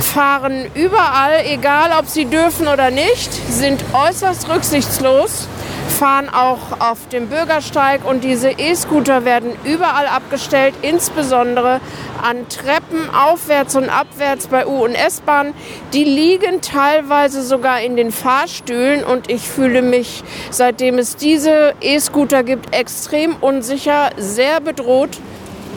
Fahren 0.00 0.64
überall, 0.74 1.44
egal 1.44 1.90
ob 1.98 2.06
sie 2.06 2.24
dürfen 2.24 2.66
oder 2.66 2.90
nicht, 2.90 3.30
sind 3.52 3.84
äußerst 3.92 4.48
rücksichtslos 4.48 5.46
fahren 5.98 6.28
auch 6.28 6.78
auf 6.78 7.08
dem 7.08 7.26
Bürgersteig 7.26 8.08
und 8.08 8.22
diese 8.22 8.50
E-Scooter 8.50 9.24
werden 9.24 9.50
überall 9.64 10.06
abgestellt, 10.06 10.74
insbesondere 10.82 11.80
an 12.22 12.48
Treppen 12.48 13.10
aufwärts 13.12 13.74
und 13.74 13.88
abwärts 13.88 14.46
bei 14.46 14.64
U- 14.64 14.84
und 14.84 14.94
S-Bahn. 14.94 15.54
Die 15.92 16.04
liegen 16.04 16.60
teilweise 16.60 17.42
sogar 17.42 17.80
in 17.80 17.96
den 17.96 18.12
Fahrstühlen 18.12 19.02
und 19.02 19.28
ich 19.28 19.42
fühle 19.42 19.82
mich, 19.82 20.22
seitdem 20.50 20.98
es 20.98 21.16
diese 21.16 21.74
E-Scooter 21.80 22.44
gibt, 22.44 22.72
extrem 22.76 23.34
unsicher, 23.40 24.10
sehr 24.16 24.60
bedroht. 24.60 25.18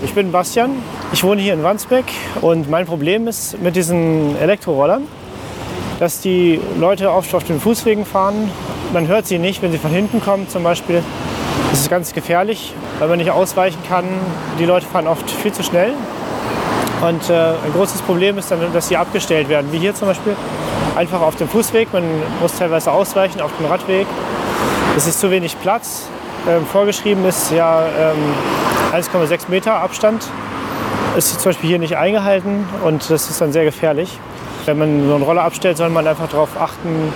Ich 0.04 0.14
bin 0.14 0.32
Bastian, 0.32 0.84
ich 1.14 1.24
wohne 1.24 1.42
hier 1.42 1.56
in 1.56 1.64
Wandsbeck 1.64 2.06
und 2.42 2.70
mein 2.70 2.86
Problem 2.86 3.28
ist 3.28 3.60
mit 3.60 3.76
diesen 3.76 4.38
Elektrorollern 4.40 5.08
dass 6.02 6.20
die 6.20 6.60
Leute 6.80 7.12
oft 7.12 7.36
auf 7.36 7.44
den 7.44 7.60
Fußwegen 7.62 8.08
fahren. 8.08 8.50
Man 8.92 9.08
hört 9.08 9.28
sie 9.28 9.38
nicht, 9.38 9.62
wenn 9.62 9.72
sie 9.72 9.78
von 9.78 9.92
hinten 9.92 10.20
kommen 10.20 10.50
zum 10.50 10.64
Beispiel. 10.64 11.04
Das 11.70 11.82
ist 11.82 11.92
ganz 11.92 12.14
gefährlich, 12.14 12.74
weil 12.98 13.08
man 13.08 13.20
nicht 13.20 13.30
ausweichen 13.30 13.78
kann. 13.88 14.06
Die 14.58 14.66
Leute 14.66 14.88
fahren 14.88 15.06
oft 15.06 15.30
viel 15.30 15.52
zu 15.52 15.62
schnell. 15.62 15.94
Und 17.08 17.30
äh, 17.30 17.34
ein 17.34 17.72
großes 17.76 18.02
Problem 18.02 18.40
ist 18.40 18.50
dann, 18.50 18.62
dass 18.74 18.88
sie 18.88 18.98
abgestellt 18.98 19.48
werden, 19.48 19.72
wie 19.72 19.78
hier 19.78 19.94
zum 19.94 20.08
Beispiel. 20.08 20.36
Einfach 20.96 21.22
auf 21.22 21.36
dem 21.36 21.48
Fußweg, 21.48 21.94
man 21.94 22.04
muss 22.42 22.58
teilweise 22.58 22.92
ausweichen 22.92 23.40
auf 23.40 23.52
dem 23.60 23.68
Radweg. 23.68 24.08
Es 24.98 25.06
ist 25.06 25.20
zu 25.20 25.30
wenig 25.30 25.56
Platz. 25.62 26.08
Ähm, 26.50 26.66
vorgeschrieben 26.66 27.24
ist 27.26 27.52
ja 27.52 27.84
ähm, 27.86 29.00
1,6 29.00 29.50
Meter 29.50 29.76
Abstand. 29.76 30.26
Ist 31.16 31.40
zum 31.40 31.52
Beispiel 31.52 31.70
hier 31.70 31.80
nicht 31.80 31.96
eingehalten 31.96 32.68
und 32.84 33.08
das 33.08 33.30
ist 33.30 33.40
dann 33.40 33.52
sehr 33.52 33.66
gefährlich. 33.66 34.18
Wenn 34.66 34.78
man 34.78 35.08
so 35.08 35.16
einen 35.16 35.24
Roller 35.24 35.44
abstellt, 35.44 35.78
soll 35.78 35.90
man 35.90 36.06
einfach 36.08 36.30
darauf 36.30 36.50
achten, 36.60 37.12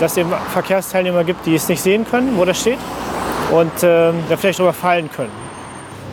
dass 0.00 0.12
es 0.12 0.18
eben 0.18 0.32
Verkehrsteilnehmer 0.52 1.24
gibt, 1.24 1.44
die 1.44 1.54
es 1.54 1.68
nicht 1.68 1.82
sehen 1.82 2.06
können, 2.08 2.36
wo 2.36 2.44
das 2.44 2.60
steht 2.60 2.78
und 3.50 3.82
äh, 3.82 4.12
da 4.28 4.36
vielleicht 4.36 4.58
drüber 4.58 4.72
fallen 4.72 5.10
können. 5.10 5.48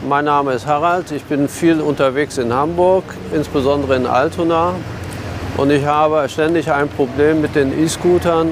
Mein 0.08 0.26
Name 0.26 0.54
ist 0.54 0.68
Harald, 0.68 1.12
ich 1.12 1.24
bin 1.24 1.48
viel 1.48 1.82
unterwegs 1.82 2.38
in 2.38 2.54
Hamburg, 2.54 3.04
insbesondere 3.34 3.96
in 3.96 4.06
Altona. 4.06 4.74
Und 5.58 5.72
ich 5.72 5.86
habe 5.86 6.28
ständig 6.28 6.70
ein 6.70 6.90
Problem 6.90 7.42
mit 7.42 7.56
den 7.56 7.72
E-Scootern, 7.82 8.50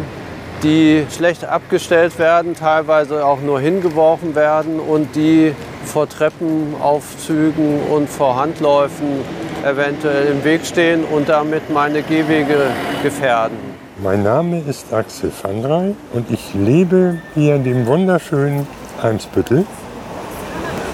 die 0.64 1.06
schlecht 1.16 1.44
abgestellt 1.44 2.18
werden, 2.18 2.56
teilweise 2.56 3.26
auch 3.26 3.42
nur 3.42 3.60
hingeworfen 3.60 4.36
werden 4.36 4.80
und 4.80 5.14
die 5.16 5.54
vor 5.84 6.08
Treppenaufzügen 6.08 7.82
und 7.92 8.10
vor 8.10 8.38
Handläufen 8.38 9.22
eventuell 9.64 10.28
im 10.28 10.44
Weg 10.44 10.66
stehen 10.66 11.04
und 11.06 11.30
damit 11.30 11.70
meine 11.70 12.02
Gehwege 12.02 12.68
gefährden. 13.02 13.58
Mein 14.02 14.24
Name 14.24 14.62
ist 14.68 14.92
Axel 14.94 15.32
van 15.42 15.62
Drey 15.62 15.96
und 16.14 16.30
ich 16.32 16.54
lebe 16.54 17.20
hier 17.36 17.56
in 17.56 17.64
dem 17.64 17.86
wunderschönen 17.86 18.68
Eimsbüttel. 19.02 19.66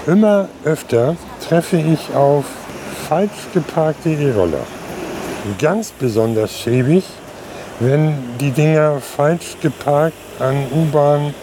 Immer 0.06 0.48
öfter 0.64 1.16
treffe 1.46 1.76
ich 1.76 2.14
auf 2.14 2.44
falsch 3.08 3.48
geparkte 3.52 4.10
E-Roller. 4.10 4.66
Ganz 5.58 5.90
besonders 5.90 6.58
schäbig, 6.58 7.04
wenn 7.80 8.14
die 8.38 8.50
Dinger 8.50 9.00
falsch 9.00 9.56
geparkt 9.60 10.16
an 10.38 10.66
U-Bahn 10.72 11.34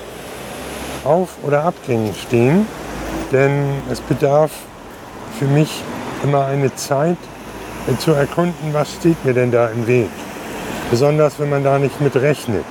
Auf- 1.04 1.38
oder 1.44 1.64
Abgängen 1.64 2.14
stehen. 2.14 2.68
Denn 3.32 3.66
es 3.92 4.00
bedarf 4.00 4.52
für 5.38 5.46
mich 5.46 5.84
immer 6.24 6.46
eine 6.46 6.74
Zeit 6.76 7.18
äh, 7.88 7.98
zu 7.98 8.12
erkunden, 8.12 8.74
was 8.74 8.94
steht 8.94 9.24
mir 9.26 9.34
denn 9.34 9.52
da 9.52 9.68
im 9.70 9.88
Weg. 9.88 10.10
Besonders 10.90 11.40
wenn 11.40 11.50
man 11.50 11.64
da 11.64 11.80
nicht 11.80 12.00
mit 12.02 12.16
rechnet. 12.16 12.64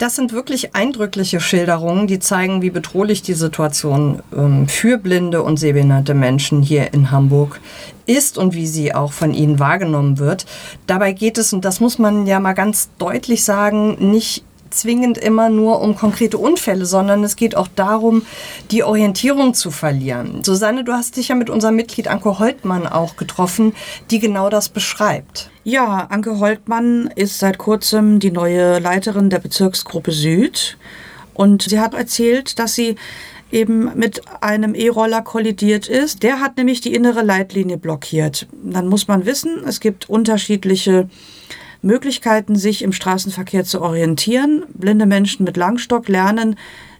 Das 0.00 0.16
sind 0.16 0.32
wirklich 0.32 0.74
eindrückliche 0.74 1.40
Schilderungen, 1.40 2.06
die 2.06 2.20
zeigen, 2.20 2.62
wie 2.62 2.70
bedrohlich 2.70 3.20
die 3.20 3.34
Situation 3.34 4.22
ähm, 4.34 4.66
für 4.66 4.96
blinde 4.96 5.42
und 5.42 5.58
sehbehinderte 5.58 6.14
Menschen 6.14 6.62
hier 6.62 6.94
in 6.94 7.10
Hamburg 7.10 7.60
ist 8.06 8.38
und 8.38 8.54
wie 8.54 8.66
sie 8.66 8.94
auch 8.94 9.12
von 9.12 9.34
ihnen 9.34 9.58
wahrgenommen 9.58 10.18
wird. 10.18 10.46
Dabei 10.86 11.12
geht 11.12 11.36
es, 11.36 11.52
und 11.52 11.66
das 11.66 11.80
muss 11.80 11.98
man 11.98 12.26
ja 12.26 12.40
mal 12.40 12.54
ganz 12.54 12.88
deutlich 12.96 13.44
sagen, 13.44 14.10
nicht 14.10 14.42
zwingend 14.70 15.18
immer 15.18 15.48
nur 15.48 15.80
um 15.80 15.96
konkrete 15.96 16.38
Unfälle, 16.38 16.86
sondern 16.86 17.24
es 17.24 17.36
geht 17.36 17.56
auch 17.56 17.68
darum, 17.68 18.22
die 18.70 18.82
Orientierung 18.82 19.54
zu 19.54 19.70
verlieren. 19.70 20.42
Susanne, 20.42 20.84
du 20.84 20.92
hast 20.92 21.16
dich 21.16 21.28
ja 21.28 21.34
mit 21.34 21.50
unserem 21.50 21.76
Mitglied 21.76 22.08
Anke 22.08 22.38
Holtmann 22.38 22.86
auch 22.86 23.16
getroffen, 23.16 23.74
die 24.10 24.18
genau 24.18 24.48
das 24.48 24.68
beschreibt. 24.68 25.50
Ja, 25.64 26.06
Anke 26.10 26.38
Holtmann 26.38 27.10
ist 27.14 27.38
seit 27.38 27.58
kurzem 27.58 28.18
die 28.18 28.30
neue 28.30 28.78
Leiterin 28.78 29.30
der 29.30 29.38
Bezirksgruppe 29.38 30.12
Süd 30.12 30.78
und 31.34 31.62
sie 31.62 31.80
hat 31.80 31.94
erzählt, 31.94 32.58
dass 32.58 32.74
sie 32.74 32.96
eben 33.52 33.90
mit 33.96 34.22
einem 34.40 34.74
E-Roller 34.74 35.22
kollidiert 35.22 35.88
ist. 35.88 36.22
Der 36.22 36.40
hat 36.40 36.56
nämlich 36.56 36.80
die 36.80 36.94
innere 36.94 37.22
Leitlinie 37.22 37.78
blockiert. 37.78 38.46
Dann 38.62 38.88
muss 38.88 39.08
man 39.08 39.26
wissen, 39.26 39.64
es 39.66 39.80
gibt 39.80 40.08
unterschiedliche 40.08 41.08
Möglichkeiten, 41.82 42.56
sich 42.56 42.82
im 42.82 42.92
Straßenverkehr 42.92 43.64
zu 43.64 43.80
orientieren. 43.80 44.64
Blinde 44.74 45.06
Menschen 45.06 45.44
mit 45.44 45.56
Langstock 45.56 46.08
lernen, 46.08 46.56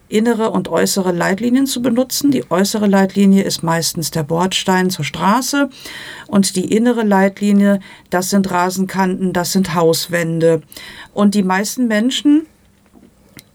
innere 0.08 0.50
und 0.50 0.68
äußere 0.68 1.12
Leitlinien 1.12 1.66
zu 1.66 1.82
benutzen. 1.82 2.30
Die 2.30 2.50
äußere 2.50 2.87
Leitlinie 2.87 3.42
ist 3.42 3.62
meistens 3.62 4.10
der 4.10 4.25
Bordstein 4.25 4.90
zur 4.90 5.04
Straße 5.04 5.70
und 6.26 6.56
die 6.56 6.75
innere 6.75 7.04
Leitlinie, 7.04 7.80
das 8.10 8.30
sind 8.30 8.50
Rasenkanten, 8.50 9.32
das 9.32 9.52
sind 9.52 9.75
Hauswände. 9.75 10.62
Und 11.14 11.34
die 11.34 11.44
meisten 11.44 11.87
Menschen 11.87 12.46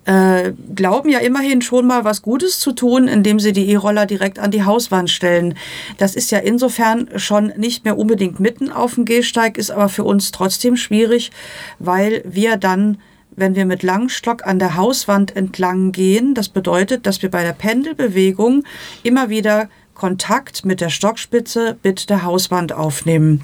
äh, 0.05 0.53
glauben 0.75 1.09
ja 1.09 1.19
immerhin 1.19 1.61
schon 1.61 1.87
mal 1.87 2.03
was 2.03 2.21
Gutes 2.21 2.59
zu 2.59 2.71
tun, 2.71 3.07
indem 3.07 3.39
sie 3.39 3.53
die 3.53 3.69
E-Roller 3.71 4.05
direkt 4.05 4.39
an 4.39 4.51
die 4.51 4.63
Hauswand 4.63 5.09
stellen. 5.09 5.55
Das 5.97 6.15
ist 6.15 6.31
ja 6.31 6.39
insofern 6.39 7.09
schon 7.17 7.53
nicht 7.57 7.85
mehr 7.85 7.97
unbedingt 7.97 8.39
mitten 8.39 8.71
auf 8.71 8.95
dem 8.95 9.05
Gehsteig, 9.05 9.57
ist 9.57 9.71
aber 9.71 9.89
für 9.89 10.03
uns 10.03 10.31
trotzdem 10.31 10.77
schwierig, 10.77 11.31
weil 11.79 12.23
wir 12.25 12.57
dann 12.57 12.97
wenn 13.37 13.55
wir 13.55 13.65
mit 13.65 13.83
Langstock 13.83 14.47
an 14.47 14.59
der 14.59 14.77
Hauswand 14.77 15.35
entlang 15.35 15.91
gehen, 15.91 16.33
das 16.35 16.47
bedeutet, 16.47 17.05
dass 17.05 17.21
wir 17.21 17.29
bei 17.29 17.43
der 17.43 17.51
Pendelbewegung 17.51 18.63
immer 19.03 19.29
wieder 19.29 19.67
Kontakt 19.93 20.65
mit 20.65 20.79
der 20.79 20.89
Stockspitze, 20.89 21.77
mit 21.83 22.09
der 22.09 22.23
Hauswand 22.23 22.71
aufnehmen. 22.73 23.41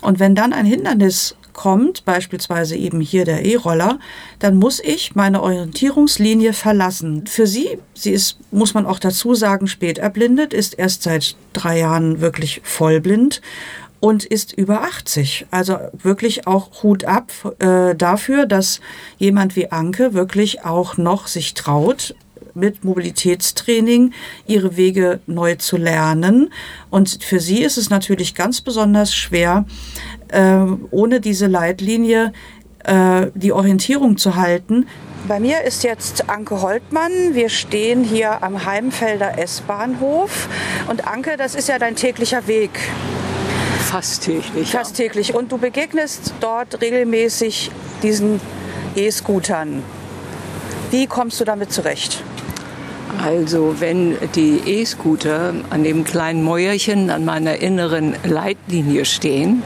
Und 0.00 0.20
wenn 0.20 0.34
dann 0.34 0.52
ein 0.52 0.66
Hindernis 0.66 1.36
kommt, 1.52 2.04
beispielsweise 2.04 2.76
eben 2.76 3.00
hier 3.00 3.24
der 3.24 3.44
E-Roller, 3.44 3.98
dann 4.38 4.56
muss 4.56 4.80
ich 4.80 5.14
meine 5.14 5.42
Orientierungslinie 5.42 6.52
verlassen. 6.52 7.26
Für 7.26 7.46
sie, 7.46 7.78
sie 7.94 8.12
ist, 8.12 8.38
muss 8.50 8.74
man 8.74 8.86
auch 8.86 8.98
dazu 8.98 9.34
sagen, 9.34 9.66
spät 9.66 9.98
erblindet, 9.98 10.54
ist 10.54 10.78
erst 10.78 11.02
seit 11.02 11.36
drei 11.52 11.78
Jahren 11.78 12.20
wirklich 12.20 12.60
vollblind 12.64 13.40
und 14.00 14.24
ist 14.24 14.52
über 14.52 14.82
80. 14.82 15.46
Also 15.52 15.78
wirklich 15.92 16.48
auch 16.48 16.82
Hut 16.82 17.04
ab 17.04 17.30
äh, 17.60 17.94
dafür, 17.94 18.46
dass 18.46 18.80
jemand 19.18 19.54
wie 19.54 19.70
Anke 19.70 20.12
wirklich 20.12 20.64
auch 20.64 20.96
noch 20.96 21.28
sich 21.28 21.54
traut, 21.54 22.14
mit 22.54 22.84
Mobilitätstraining 22.84 24.12
ihre 24.46 24.76
Wege 24.76 25.20
neu 25.26 25.56
zu 25.56 25.76
lernen. 25.76 26.52
Und 26.90 27.22
für 27.22 27.40
sie 27.40 27.62
ist 27.62 27.78
es 27.78 27.90
natürlich 27.90 28.34
ganz 28.34 28.60
besonders 28.60 29.14
schwer, 29.14 29.64
äh, 30.28 30.64
ohne 30.90 31.20
diese 31.20 31.46
Leitlinie 31.46 32.32
äh, 32.84 33.26
die 33.34 33.52
Orientierung 33.52 34.16
zu 34.16 34.36
halten. 34.36 34.86
Bei 35.28 35.38
mir 35.38 35.62
ist 35.62 35.84
jetzt 35.84 36.28
Anke 36.28 36.62
Holtmann. 36.62 37.12
Wir 37.32 37.48
stehen 37.48 38.02
hier 38.02 38.42
am 38.42 38.64
Heimfelder 38.64 39.38
S-Bahnhof. 39.38 40.48
Und 40.88 41.06
Anke, 41.06 41.36
das 41.36 41.54
ist 41.54 41.68
ja 41.68 41.78
dein 41.78 41.94
täglicher 41.94 42.48
Weg. 42.48 42.70
Fast 43.78 44.24
täglich. 44.24 44.70
Fast 44.70 44.96
täglich. 44.96 45.34
Und 45.34 45.52
du 45.52 45.58
begegnest 45.58 46.34
dort 46.40 46.80
regelmäßig 46.80 47.70
diesen 48.02 48.40
E-Scootern. 48.96 49.84
Wie 50.90 51.06
kommst 51.06 51.40
du 51.40 51.44
damit 51.44 51.72
zurecht? 51.72 52.24
Also 53.18 53.76
wenn 53.78 54.16
die 54.34 54.60
E-Scooter 54.64 55.54
an 55.70 55.84
dem 55.84 56.04
kleinen 56.04 56.42
Mäuerchen 56.42 57.10
an 57.10 57.24
meiner 57.24 57.56
inneren 57.56 58.14
Leitlinie 58.24 59.04
stehen, 59.04 59.62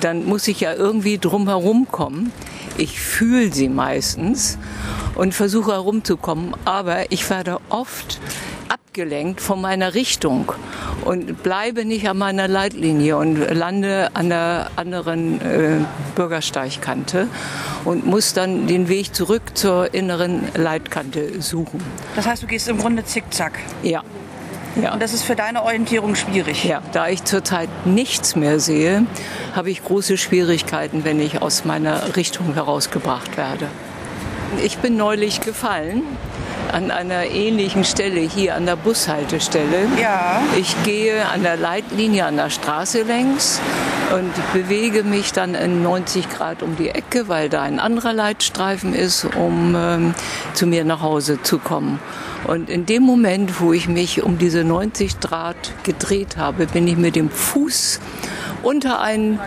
dann 0.00 0.24
muss 0.26 0.48
ich 0.48 0.60
ja 0.60 0.74
irgendwie 0.74 1.18
drumherum 1.18 1.86
kommen. 1.90 2.32
Ich 2.78 3.00
fühle 3.00 3.52
sie 3.52 3.68
meistens 3.68 4.58
und 5.14 5.34
versuche 5.34 5.72
herumzukommen, 5.72 6.54
aber 6.64 7.12
ich 7.12 7.28
werde 7.28 7.58
oft 7.68 8.20
abgelenkt 8.68 9.40
von 9.40 9.60
meiner 9.60 9.94
Richtung 9.94 10.52
und 11.04 11.42
bleibe 11.42 11.84
nicht 11.84 12.08
an 12.08 12.18
meiner 12.18 12.48
Leitlinie 12.48 13.16
und 13.16 13.36
lande 13.36 14.10
an 14.14 14.28
der 14.30 14.70
anderen 14.76 15.40
äh, 15.40 15.76
Bürgersteigkante 16.14 17.28
und 17.84 18.06
muss 18.06 18.32
dann 18.32 18.66
den 18.66 18.88
Weg 18.88 19.14
zurück 19.14 19.42
zur 19.54 19.94
inneren 19.94 20.48
Leitkante 20.54 21.40
suchen. 21.40 21.82
Das 22.16 22.26
heißt, 22.26 22.42
du 22.42 22.46
gehst 22.46 22.68
im 22.68 22.78
Grunde 22.78 23.04
zickzack. 23.04 23.58
Ja. 23.82 24.02
Ja. 24.80 24.92
Und 24.92 25.02
das 25.02 25.12
ist 25.12 25.24
für 25.24 25.34
deine 25.34 25.64
Orientierung 25.64 26.14
schwierig. 26.14 26.64
Ja, 26.64 26.80
da 26.92 27.08
ich 27.08 27.24
zurzeit 27.24 27.68
nichts 27.86 28.36
mehr 28.36 28.60
sehe, 28.60 29.04
habe 29.54 29.70
ich 29.70 29.82
große 29.82 30.16
Schwierigkeiten, 30.16 31.04
wenn 31.04 31.20
ich 31.20 31.42
aus 31.42 31.64
meiner 31.64 32.14
Richtung 32.16 32.54
herausgebracht 32.54 33.36
werde. 33.36 33.66
Ich 34.64 34.78
bin 34.78 34.96
neulich 34.96 35.40
gefallen 35.40 36.02
an 36.72 36.90
einer 36.90 37.24
ähnlichen 37.26 37.84
Stelle 37.84 38.20
hier 38.20 38.54
an 38.54 38.66
der 38.66 38.76
Bushaltestelle. 38.76 39.88
Ja. 40.00 40.42
Ich 40.58 40.74
gehe 40.84 41.26
an 41.26 41.42
der 41.42 41.56
Leitlinie 41.56 42.26
an 42.26 42.36
der 42.36 42.50
Straße 42.50 43.02
längs 43.02 43.60
und 44.12 44.32
bewege 44.52 45.04
mich 45.04 45.32
dann 45.32 45.54
in 45.54 45.82
90 45.82 46.28
Grad 46.30 46.62
um 46.62 46.76
die 46.76 46.88
Ecke, 46.88 47.28
weil 47.28 47.48
da 47.48 47.62
ein 47.62 47.78
anderer 47.78 48.12
Leitstreifen 48.12 48.94
ist, 48.94 49.26
um 49.36 49.74
ähm, 49.76 50.14
zu 50.54 50.66
mir 50.66 50.84
nach 50.84 51.02
Hause 51.02 51.42
zu 51.42 51.58
kommen. 51.58 52.00
Und 52.46 52.70
in 52.70 52.86
dem 52.86 53.02
Moment, 53.02 53.60
wo 53.60 53.72
ich 53.72 53.88
mich 53.88 54.22
um 54.22 54.38
diese 54.38 54.64
90 54.64 55.20
Grad 55.20 55.72
gedreht 55.84 56.36
habe, 56.36 56.66
bin 56.66 56.88
ich 56.88 56.96
mit 56.96 57.14
dem 57.14 57.30
Fuß 57.30 58.00
unter 58.62 59.00
einen 59.00 59.38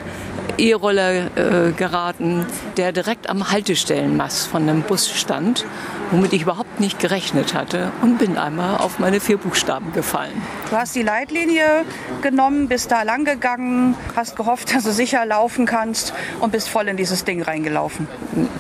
E-Roller 0.57 1.35
äh, 1.35 1.71
geraten, 1.71 2.45
der 2.77 2.91
direkt 2.91 3.29
am 3.29 3.51
Haltestellenmast 3.51 4.47
von 4.47 4.63
einem 4.63 4.83
Bus 4.83 5.09
stand, 5.09 5.65
womit 6.11 6.33
ich 6.33 6.43
überhaupt 6.43 6.62
nicht 6.79 6.99
gerechnet 6.99 7.53
hatte 7.53 7.91
und 8.01 8.17
bin 8.17 8.37
einmal 8.37 8.77
auf 8.77 8.99
meine 8.99 9.19
vier 9.19 9.37
Buchstaben 9.37 9.93
gefallen. 9.93 10.41
Du 10.69 10.75
hast 10.75 10.95
die 10.95 11.01
Leitlinie 11.01 11.85
genommen, 12.21 12.67
bist 12.67 12.91
da 12.91 13.03
lang 13.03 13.25
gegangen, 13.25 13.95
hast 14.15 14.35
gehofft, 14.35 14.73
dass 14.73 14.83
du 14.83 14.91
sicher 14.91 15.25
laufen 15.25 15.65
kannst 15.65 16.13
und 16.39 16.51
bist 16.51 16.69
voll 16.69 16.87
in 16.87 16.97
dieses 16.97 17.23
Ding 17.23 17.41
reingelaufen. 17.41 18.07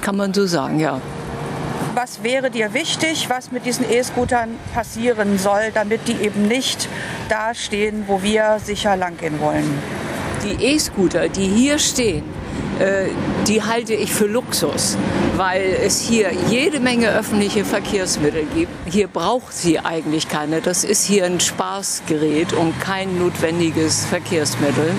Kann 0.01 0.15
man 0.15 0.33
so 0.33 0.45
sagen, 0.45 0.79
ja. 0.79 1.01
Was 1.95 2.23
wäre 2.23 2.49
dir 2.49 2.73
wichtig, 2.73 3.29
was 3.29 3.51
mit 3.51 3.65
diesen 3.65 3.89
E-Scootern 3.89 4.55
passieren 4.73 5.37
soll, 5.37 5.71
damit 5.73 6.07
die 6.07 6.15
eben 6.23 6.47
nicht 6.47 6.89
da 7.29 7.53
stehen, 7.53 8.05
wo 8.07 8.23
wir 8.23 8.57
sicher 8.63 8.95
lang 8.95 9.17
gehen 9.17 9.39
wollen? 9.39 9.79
Die 10.43 10.65
E-Scooter, 10.65 11.29
die 11.29 11.45
hier 11.45 11.77
stehen, 11.77 12.23
die 13.47 13.61
halte 13.61 13.93
ich 13.93 14.13
für 14.13 14.25
Luxus, 14.25 14.97
weil 15.37 15.77
es 15.85 16.01
hier 16.01 16.31
jede 16.49 16.79
Menge 16.79 17.09
öffentliche 17.09 17.65
Verkehrsmittel 17.65 18.45
gibt. 18.55 18.71
Hier 18.85 19.07
braucht 19.07 19.53
sie 19.53 19.79
eigentlich 19.79 20.27
keine. 20.27 20.61
Das 20.61 20.83
ist 20.83 21.05
hier 21.05 21.25
ein 21.25 21.39
Spaßgerät 21.39 22.53
und 22.53 22.79
kein 22.79 23.19
notwendiges 23.19 24.05
Verkehrsmittel. 24.05 24.91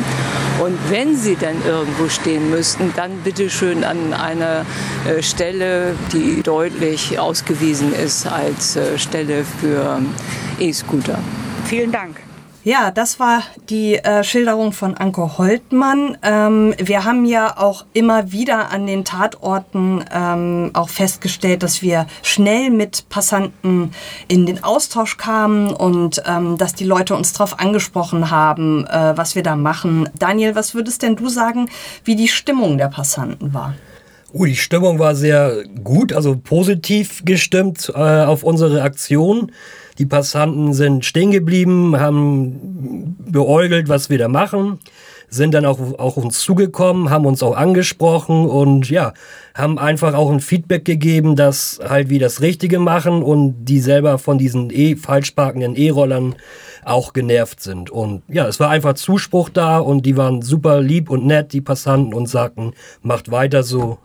Und 0.62 0.78
wenn 0.88 1.16
sie 1.16 1.36
dann 1.36 1.56
irgendwo 1.66 2.08
stehen 2.08 2.50
müssten, 2.50 2.92
dann 2.96 3.18
bitte 3.24 3.50
schön 3.50 3.82
an 3.82 4.12
einer 4.12 4.64
äh, 5.06 5.22
Stelle, 5.22 5.94
die 6.12 6.42
deutlich 6.42 7.18
ausgewiesen 7.18 7.92
ist 7.92 8.26
als 8.26 8.76
äh, 8.76 8.98
Stelle 8.98 9.44
für 9.44 10.00
E-Scooter. 10.60 11.18
Vielen 11.66 11.90
Dank. 11.90 12.20
Ja, 12.66 12.90
das 12.90 13.20
war 13.20 13.42
die 13.68 13.96
äh, 13.96 14.24
Schilderung 14.24 14.72
von 14.72 14.96
Anko 14.96 15.36
Holtmann. 15.36 16.16
Ähm, 16.22 16.74
wir 16.78 17.04
haben 17.04 17.26
ja 17.26 17.58
auch 17.58 17.84
immer 17.92 18.32
wieder 18.32 18.70
an 18.70 18.86
den 18.86 19.04
Tatorten 19.04 20.02
ähm, 20.10 20.70
auch 20.72 20.88
festgestellt, 20.88 21.62
dass 21.62 21.82
wir 21.82 22.06
schnell 22.22 22.70
mit 22.70 23.10
Passanten 23.10 23.90
in 24.28 24.46
den 24.46 24.64
Austausch 24.64 25.18
kamen 25.18 25.74
und 25.74 26.22
ähm, 26.26 26.56
dass 26.56 26.74
die 26.74 26.86
Leute 26.86 27.14
uns 27.14 27.34
darauf 27.34 27.60
angesprochen 27.60 28.30
haben, 28.30 28.86
äh, 28.86 29.12
was 29.14 29.34
wir 29.34 29.42
da 29.42 29.56
machen. 29.56 30.08
Daniel, 30.18 30.54
was 30.54 30.74
würdest 30.74 31.02
denn 31.02 31.16
du 31.16 31.28
sagen, 31.28 31.68
wie 32.04 32.16
die 32.16 32.28
Stimmung 32.28 32.78
der 32.78 32.88
Passanten 32.88 33.52
war? 33.52 33.74
Uh, 34.32 34.46
die 34.46 34.56
Stimmung 34.56 34.98
war 34.98 35.14
sehr 35.14 35.64
gut, 35.84 36.14
also 36.14 36.34
positiv 36.34 37.26
gestimmt 37.26 37.92
äh, 37.94 38.24
auf 38.24 38.42
unsere 38.42 38.80
Aktion. 38.80 39.52
Die 39.98 40.06
Passanten 40.06 40.72
sind 40.72 41.04
stehen 41.04 41.30
geblieben, 41.30 41.98
haben 41.98 43.16
beäugelt, 43.18 43.88
was 43.88 44.10
wir 44.10 44.18
da 44.18 44.28
machen, 44.28 44.80
sind 45.28 45.54
dann 45.54 45.64
auch 45.66 45.78
auf 45.98 46.16
uns 46.16 46.40
zugekommen, 46.40 47.10
haben 47.10 47.26
uns 47.26 47.42
auch 47.42 47.56
angesprochen 47.56 48.46
und 48.46 48.88
ja, 48.88 49.12
haben 49.54 49.78
einfach 49.78 50.14
auch 50.14 50.30
ein 50.30 50.40
Feedback 50.40 50.84
gegeben, 50.84 51.36
dass 51.36 51.80
halt 51.86 52.08
wir 52.08 52.20
das 52.20 52.40
Richtige 52.40 52.78
machen 52.78 53.22
und 53.22 53.64
die 53.64 53.80
selber 53.80 54.18
von 54.18 54.38
diesen 54.38 54.70
e 54.70 54.96
falsch 54.96 55.32
parkenden 55.32 55.76
E-Rollern 55.76 56.36
auch 56.84 57.12
genervt 57.12 57.60
sind. 57.60 57.90
Und 57.90 58.22
ja, 58.28 58.46
es 58.46 58.60
war 58.60 58.70
einfach 58.70 58.94
Zuspruch 58.94 59.48
da 59.48 59.78
und 59.78 60.06
die 60.06 60.16
waren 60.16 60.42
super 60.42 60.80
lieb 60.80 61.10
und 61.10 61.26
nett, 61.26 61.52
die 61.52 61.60
Passanten, 61.60 62.14
und 62.14 62.26
sagten, 62.26 62.72
macht 63.02 63.30
weiter 63.30 63.62
so, 63.62 63.98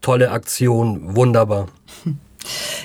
tolle 0.00 0.30
Aktion, 0.30 1.16
wunderbar. 1.16 1.68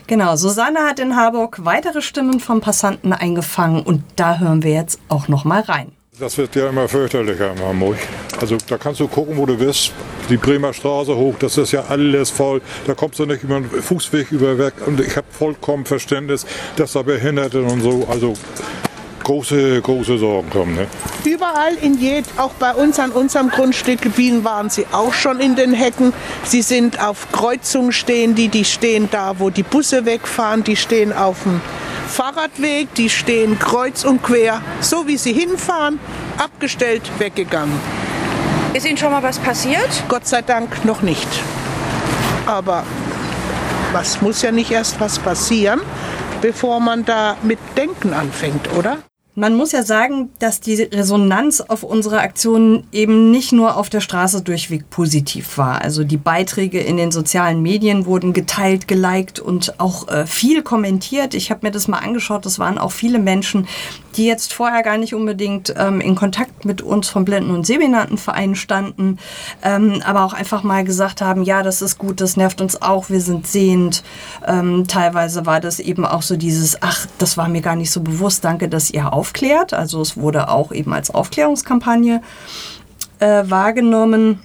Genau, 0.08 0.36
Susanne 0.36 0.80
hat 0.80 1.00
in 1.00 1.16
Harburg 1.16 1.66
weitere 1.66 2.02
Stimmen 2.02 2.40
von 2.40 2.62
Passanten 2.62 3.14
eingefangen 3.14 3.84
und 3.84 4.04
da 4.16 4.40
hören 4.40 4.64
wir 4.64 4.74
jetzt 4.74 5.00
auch 5.10 5.28
noch 5.28 5.46
mal 5.46 5.62
rein. 5.62 5.92
Das 6.20 6.36
wird 6.40 6.56
ja 6.56 6.70
immer 6.70 6.88
fürchterlicher 6.88 7.52
in 7.52 7.60
Hamburg. 7.60 7.98
Also 8.42 8.58
da 8.68 8.80
kannst 8.80 9.00
du 9.00 9.08
gucken, 9.08 9.38
wo 9.38 9.46
du 9.46 9.58
bist. 9.58 9.92
Die 10.30 10.38
Bremer 10.38 10.74
Straße 10.74 11.16
hoch, 11.16 11.36
das 11.38 11.58
ist 11.58 11.72
ja 11.72 11.86
alles 11.90 12.32
voll. 12.32 12.62
Da 12.88 12.96
kommst 12.96 13.20
du 13.20 13.28
nicht 13.28 13.44
über 13.44 13.60
den 13.60 13.70
Fußweg 13.70 14.32
über 14.32 14.58
weg. 14.58 14.74
Und 14.86 15.00
ich 15.00 15.16
habe 15.16 15.28
vollkommen 15.30 15.86
Verständnis, 15.86 16.48
dass 16.76 16.94
da 16.94 17.04
Behinderte 17.04 17.62
und 17.62 17.82
so. 17.82 18.08
Also 18.10 18.34
große, 19.28 19.82
große 19.82 20.18
Sorgen 20.18 20.50
kommen. 20.50 20.76
Ne? 20.76 20.88
Überall 21.26 21.76
in 21.82 22.00
jed, 22.00 22.26
auch 22.38 22.54
bei 22.54 22.74
uns 22.74 22.98
an 22.98 23.12
unserem 23.12 23.50
Grundstück 23.50 24.16
Bienen 24.16 24.46
waren 24.46 24.70
sie 24.70 24.86
auch 24.94 25.14
schon 25.14 25.42
in 25.42 25.58
den 25.58 25.74
Hecken. 25.74 26.14
Sie 26.46 26.62
sind 26.62 27.04
auf 27.04 27.28
Kreuzungen 27.34 27.92
stehen, 27.92 28.36
die, 28.36 28.48
die 28.48 28.64
stehen 28.64 29.10
da, 29.12 29.38
wo 29.38 29.50
die 29.50 29.64
Busse 29.64 30.06
wegfahren, 30.06 30.64
die 30.64 30.78
stehen 30.78 31.12
auf 31.12 31.44
dem 31.44 31.60
Fahrradweg, 32.08 32.94
die 32.96 33.10
stehen 33.10 33.60
kreuz 33.60 34.06
und 34.06 34.24
quer, 34.24 34.62
so 34.80 35.08
wie 35.08 35.18
sie 35.18 35.34
hinfahren, 35.34 36.00
abgestellt, 36.38 37.02
weggegangen. 37.20 37.78
Ist 38.74 38.88
Ihnen 38.88 38.98
schon 38.98 39.12
mal 39.12 39.24
was 39.24 39.40
passiert? 39.40 39.90
Gott 40.08 40.26
sei 40.26 40.42
Dank 40.42 40.86
noch 40.86 41.02
nicht. 41.02 41.28
Aber 42.46 42.84
was 43.92 44.22
muss 44.22 44.42
ja 44.42 44.54
nicht 44.54 44.72
erst 44.72 45.02
was 45.02 45.20
passieren, 45.20 45.82
bevor 46.42 46.80
man 46.80 47.04
da 47.04 47.36
mit 47.44 47.60
Denken 47.76 48.14
anfängt, 48.14 48.74
oder? 48.78 49.00
Man 49.40 49.56
muss 49.56 49.72
ja 49.72 49.84
sagen, 49.84 50.32
dass 50.40 50.62
die 50.62 50.82
Resonanz 50.82 51.62
auf 51.62 51.84
unsere 51.84 52.22
Aktionen 52.22 52.88
eben 52.92 53.30
nicht 53.30 53.52
nur 53.52 53.78
auf 53.78 53.88
der 53.88 54.02
Straße 54.02 54.42
durchweg 54.42 54.90
positiv 54.90 55.60
war. 55.60 55.84
Also 55.84 56.04
die 56.04 56.18
Beiträge 56.18 56.80
in 56.80 56.98
den 56.98 57.12
sozialen 57.12 57.62
Medien 57.62 58.08
wurden 58.08 58.34
geteilt, 58.34 58.88
geliked 58.88 59.40
und 59.40 59.80
auch 59.80 60.08
äh, 60.08 60.26
viel 60.26 60.64
kommentiert. 60.64 61.36
Ich 61.36 61.52
habe 61.52 61.68
mir 61.68 61.72
das 61.72 61.88
mal 61.88 62.00
angeschaut. 62.00 62.48
Das 62.48 62.58
waren 62.58 62.80
auch 62.80 62.92
viele 62.92 63.20
Menschen, 63.20 63.68
die 64.18 64.26
jetzt 64.26 64.54
vorher 64.54 64.82
gar 64.82 64.98
nicht 64.98 65.14
unbedingt 65.14 65.74
ähm, 65.78 66.02
in 66.02 66.16
Kontakt 66.16 66.66
mit 66.66 66.82
uns 66.82 67.08
vom 67.08 67.24
Blinden- 67.24 67.52
und 67.52 67.66
Sehbehindertenverein 67.66 68.56
standen, 68.56 69.20
ähm, 69.64 70.02
aber 70.04 70.26
auch 70.26 70.34
einfach 70.34 70.64
mal 70.64 70.84
gesagt 70.84 71.22
haben, 71.22 71.44
ja, 71.44 71.62
das 71.62 71.82
ist 71.82 71.98
gut, 71.98 72.20
das 72.20 72.36
nervt 72.36 72.60
uns 72.60 72.82
auch, 72.82 73.10
wir 73.10 73.22
sind 73.22 73.48
sehend. 73.48 74.04
Ähm, 74.46 74.88
teilweise 74.88 75.46
war 75.46 75.60
das 75.60 75.80
eben 75.80 76.06
auch 76.06 76.24
so 76.24 76.36
dieses, 76.36 76.82
ach, 76.82 77.06
das 77.20 77.38
war 77.38 77.48
mir 77.48 77.62
gar 77.62 77.76
nicht 77.76 77.92
so 77.92 78.02
bewusst, 78.02 78.44
danke, 78.44 78.68
dass 78.68 78.90
ihr 78.90 79.14
aufklärt. 79.28 79.74
Also 79.74 80.02
es 80.02 80.18
wurde 80.18 80.50
auch 80.50 80.72
eben 80.72 80.94
als 80.94 81.14
Aufklärungskampagne 81.14 82.22
äh, 83.20 83.44
wahrgenommen. 83.46 84.40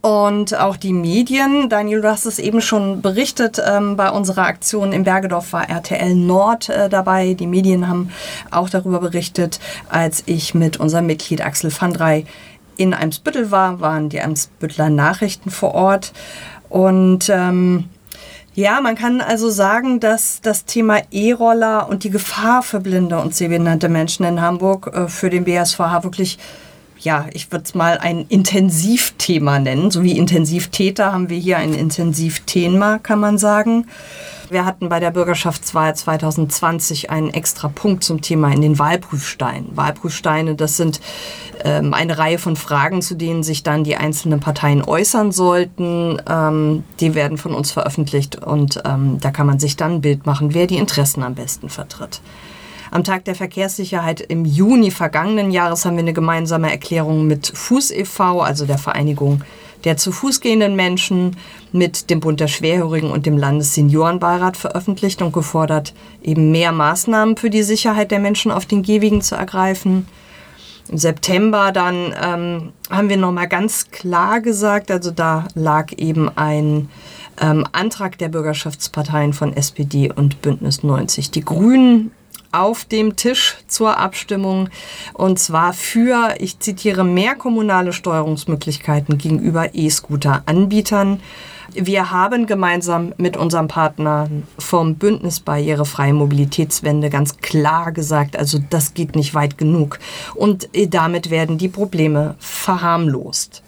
Und 0.00 0.56
auch 0.56 0.76
die 0.76 0.92
Medien, 0.92 1.68
Daniel, 1.68 2.00
du 2.00 2.08
hast 2.08 2.26
es 2.26 2.38
eben 2.38 2.60
schon 2.60 3.02
berichtet, 3.02 3.60
ähm, 3.66 3.96
bei 3.96 4.08
unserer 4.08 4.46
Aktion 4.46 4.92
im 4.92 5.02
Bergedorf 5.02 5.52
war 5.52 5.68
RTL 5.68 6.14
Nord 6.14 6.68
äh, 6.68 6.88
dabei. 6.88 7.34
Die 7.34 7.48
Medien 7.48 7.88
haben 7.88 8.10
auch 8.52 8.70
darüber 8.70 9.00
berichtet. 9.00 9.58
Als 9.88 10.22
ich 10.26 10.54
mit 10.54 10.78
unserem 10.78 11.06
Mitglied 11.06 11.44
Axel 11.44 11.72
van 11.76 11.92
Drey 11.92 12.24
in 12.76 12.94
Eimsbüttel 12.94 13.50
war, 13.50 13.80
waren 13.80 14.08
die 14.08 14.20
Eimsbüttler 14.20 14.90
Nachrichten 14.90 15.50
vor 15.50 15.74
Ort. 15.74 16.12
Und 16.68 17.28
ähm, 17.28 17.88
ja, 18.56 18.80
man 18.80 18.94
kann 18.94 19.20
also 19.20 19.50
sagen, 19.50 20.00
dass 20.00 20.40
das 20.40 20.64
Thema 20.64 21.02
E-Roller 21.10 21.88
und 21.90 22.04
die 22.04 22.10
Gefahr 22.10 22.62
für 22.62 22.80
blinde 22.80 23.18
und 23.18 23.34
sehbehinderte 23.34 23.90
Menschen 23.90 24.24
in 24.24 24.40
Hamburg 24.40 24.90
äh, 24.94 25.08
für 25.08 25.28
den 25.28 25.44
BSVH 25.44 26.02
wirklich 26.02 26.38
ja, 26.98 27.26
ich 27.34 27.52
würde 27.52 27.64
es 27.64 27.74
mal 27.74 27.98
ein 27.98 28.24
Intensivthema 28.30 29.58
nennen. 29.58 29.90
So 29.90 30.02
wie 30.02 30.16
Intensivtäter 30.16 31.12
haben 31.12 31.28
wir 31.28 31.38
hier 31.38 31.58
ein 31.58 31.74
Intensivthema, 31.74 32.98
kann 32.98 33.20
man 33.20 33.36
sagen. 33.36 33.86
Wir 34.48 34.64
hatten 34.64 34.88
bei 34.88 35.00
der 35.00 35.10
Bürgerschaftswahl 35.10 35.96
2020 35.96 37.10
einen 37.10 37.30
extra 37.30 37.68
Punkt 37.68 38.04
zum 38.04 38.20
Thema 38.20 38.52
in 38.52 38.60
den 38.60 38.78
Wahlprüfsteinen. 38.78 39.76
Wahlprüfsteine, 39.76 40.54
das 40.54 40.76
sind 40.76 41.00
ähm, 41.64 41.92
eine 41.92 42.16
Reihe 42.16 42.38
von 42.38 42.54
Fragen, 42.54 43.02
zu 43.02 43.16
denen 43.16 43.42
sich 43.42 43.64
dann 43.64 43.82
die 43.82 43.96
einzelnen 43.96 44.38
Parteien 44.38 44.84
äußern 44.84 45.32
sollten. 45.32 46.22
Ähm, 46.28 46.84
die 47.00 47.16
werden 47.16 47.38
von 47.38 47.54
uns 47.54 47.72
veröffentlicht 47.72 48.36
und 48.36 48.80
ähm, 48.84 49.18
da 49.20 49.32
kann 49.32 49.46
man 49.46 49.58
sich 49.58 49.76
dann 49.76 49.94
ein 49.94 50.00
Bild 50.00 50.26
machen, 50.26 50.54
wer 50.54 50.68
die 50.68 50.76
Interessen 50.76 51.24
am 51.24 51.34
besten 51.34 51.68
vertritt. 51.68 52.20
Am 52.92 53.02
Tag 53.02 53.24
der 53.24 53.34
Verkehrssicherheit 53.34 54.20
im 54.20 54.44
Juni 54.44 54.92
vergangenen 54.92 55.50
Jahres 55.50 55.84
haben 55.84 55.96
wir 55.96 56.04
eine 56.04 56.12
gemeinsame 56.12 56.70
Erklärung 56.70 57.26
mit 57.26 57.48
Fuß 57.52 57.90
e.V., 57.90 58.40
also 58.42 58.64
der 58.64 58.78
Vereinigung 58.78 59.42
der 59.86 59.96
zu 59.96 60.10
Fuß 60.10 60.40
gehenden 60.40 60.74
Menschen, 60.74 61.36
mit 61.72 62.10
dem 62.10 62.18
Bund 62.18 62.40
der 62.40 62.48
Schwerhörigen 62.48 63.12
und 63.12 63.24
dem 63.24 63.38
Landesseniorenbeirat 63.38 64.56
veröffentlicht 64.56 65.22
und 65.22 65.32
gefordert, 65.32 65.94
eben 66.22 66.50
mehr 66.50 66.72
Maßnahmen 66.72 67.36
für 67.36 67.50
die 67.50 67.62
Sicherheit 67.62 68.10
der 68.10 68.18
Menschen 68.18 68.50
auf 68.50 68.66
den 68.66 68.82
Gehwegen 68.82 69.22
zu 69.22 69.36
ergreifen. 69.36 70.08
Im 70.88 70.98
September 70.98 71.70
dann 71.70 72.12
ähm, 72.20 72.72
haben 72.90 73.08
wir 73.08 73.16
nochmal 73.16 73.48
ganz 73.48 73.90
klar 73.92 74.40
gesagt, 74.40 74.90
also 74.90 75.12
da 75.12 75.46
lag 75.54 75.92
eben 75.96 76.30
ein 76.36 76.88
ähm, 77.40 77.64
Antrag 77.70 78.18
der 78.18 78.28
Bürgerschaftsparteien 78.28 79.32
von 79.32 79.56
SPD 79.56 80.10
und 80.12 80.42
Bündnis 80.42 80.82
90 80.82 81.30
Die 81.30 81.44
Grünen 81.44 82.10
auf 82.52 82.84
dem 82.84 83.16
Tisch 83.16 83.56
zur 83.66 83.98
Abstimmung 83.98 84.68
und 85.14 85.38
zwar 85.38 85.72
für, 85.72 86.34
ich 86.38 86.58
zitiere, 86.58 87.04
mehr 87.04 87.34
kommunale 87.34 87.92
Steuerungsmöglichkeiten 87.92 89.18
gegenüber 89.18 89.74
E-Scooter-Anbietern. 89.74 91.20
Wir 91.72 92.10
haben 92.10 92.46
gemeinsam 92.46 93.12
mit 93.18 93.36
unserem 93.36 93.68
Partner 93.68 94.28
vom 94.58 94.94
Bündnis 94.94 95.40
Barrierefreie 95.40 96.14
Mobilitätswende 96.14 97.10
ganz 97.10 97.38
klar 97.38 97.92
gesagt, 97.92 98.38
also 98.38 98.58
das 98.70 98.94
geht 98.94 99.16
nicht 99.16 99.34
weit 99.34 99.58
genug. 99.58 99.98
Und 100.34 100.68
damit 100.88 101.30
werden 101.30 101.58
die 101.58 101.68
Probleme 101.68 102.36
verharmlost. 102.38 103.62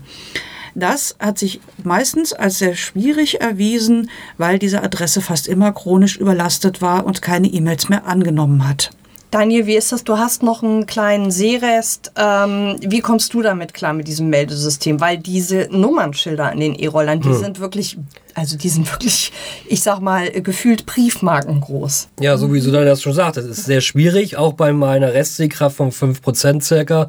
Das 0.75 1.15
hat 1.19 1.37
sich 1.37 1.59
meistens 1.83 2.33
als 2.33 2.59
sehr 2.59 2.75
schwierig 2.75 3.41
erwiesen, 3.41 4.09
weil 4.37 4.59
diese 4.59 4.83
Adresse 4.83 5.21
fast 5.21 5.47
immer 5.47 5.71
chronisch 5.71 6.17
überlastet 6.17 6.81
war 6.81 7.05
und 7.05 7.21
keine 7.21 7.47
E-Mails 7.47 7.89
mehr 7.89 8.05
angenommen 8.05 8.67
hat. 8.67 8.91
Daniel, 9.31 9.67
wie 9.67 9.75
ist 9.75 9.91
das? 9.91 10.03
Du 10.03 10.17
hast 10.17 10.41
noch 10.41 10.63
einen 10.63 10.87
kleinen 10.87 11.29
Seerest. 11.29 12.11
Ähm, 12.15 12.77
wie 12.81 12.99
kommst 12.99 13.31
du 13.35 13.43
damit 13.43 13.75
klar 13.75 13.93
mit 13.93 14.07
diesem 14.07 14.29
Meldesystem? 14.29 14.99
Weil 14.99 15.19
diese 15.19 15.67
Nummernschilder 15.69 16.49
an 16.51 16.59
den 16.59 16.73
E-Rollern, 16.73 17.21
die 17.21 17.29
hm. 17.29 17.37
sind 17.37 17.59
wirklich, 17.59 17.99
also 18.33 18.57
die 18.57 18.69
sind 18.69 18.91
wirklich, 18.91 19.31
ich 19.67 19.83
sag 19.83 19.99
mal, 19.99 20.31
gefühlt 20.31 20.87
Briefmarken 20.87 21.61
groß. 21.61 22.07
Ja, 22.19 22.37
so 22.37 22.51
wie 22.51 22.59
du 22.59 22.71
das 22.71 23.03
schon 23.03 23.13
sagst, 23.13 23.37
das 23.37 23.45
ist 23.45 23.65
sehr 23.65 23.81
schwierig, 23.81 24.35
auch 24.35 24.53
bei 24.53 24.73
meiner 24.73 25.13
Restsehkraft 25.13 25.75
von 25.75 25.91
5% 25.91 26.63
circa 26.63 27.07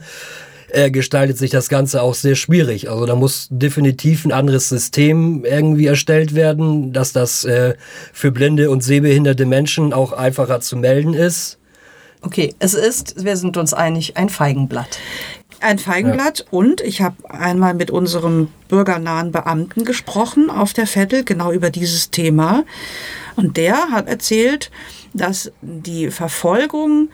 äh, 0.73 0.91
gestaltet 0.91 1.39
sich 1.39 1.51
das 1.51 1.69
Ganze 1.69 2.03
auch 2.03 2.15
sehr 2.15 2.35
schwierig. 2.35 2.91
Also 2.91 3.07
da 3.07 3.15
muss 3.15 3.49
definitiv 3.51 4.25
ein 4.25 4.33
anderes 4.33 4.69
System 4.69 5.45
irgendwie 5.45 5.87
erstellt 5.87 6.35
werden, 6.35 6.93
dass 6.93 7.13
das 7.13 7.45
äh, 7.45 7.75
für 8.13 8.31
blinde 8.33 8.71
und 8.71 8.83
sehbehinderte 8.83 9.47
Menschen 9.47 9.93
auch 9.93 10.13
einfacher 10.13 10.61
zu 10.61 10.77
melden 10.77 11.15
ist. 11.15 11.59
Okay, 12.23 12.55
es 12.59 12.75
ist, 12.75 13.25
wir 13.25 13.37
sind 13.37 13.57
uns 13.57 13.73
einig, 13.73 14.17
ein 14.17 14.29
Feigenblatt. 14.29 14.99
Ein 15.61 15.79
Feigenblatt 15.79 16.41
ja. 16.41 16.45
und 16.51 16.81
ich 16.81 17.03
habe 17.03 17.17
einmal 17.29 17.75
mit 17.75 17.91
unserem 17.91 18.49
bürgernahen 18.69 19.31
Beamten 19.31 19.85
gesprochen 19.85 20.51
auf 20.51 20.73
der 20.73 20.87
Vettel 20.87 21.25
genau 21.25 21.53
über 21.53 21.71
dieses 21.71 22.11
Thema. 22.11 22.65
Und 23.37 23.57
der 23.57 23.91
hat 23.91 24.09
erzählt, 24.09 24.71
dass 25.13 25.53
die 25.61 26.11
Verfolgung 26.11 27.11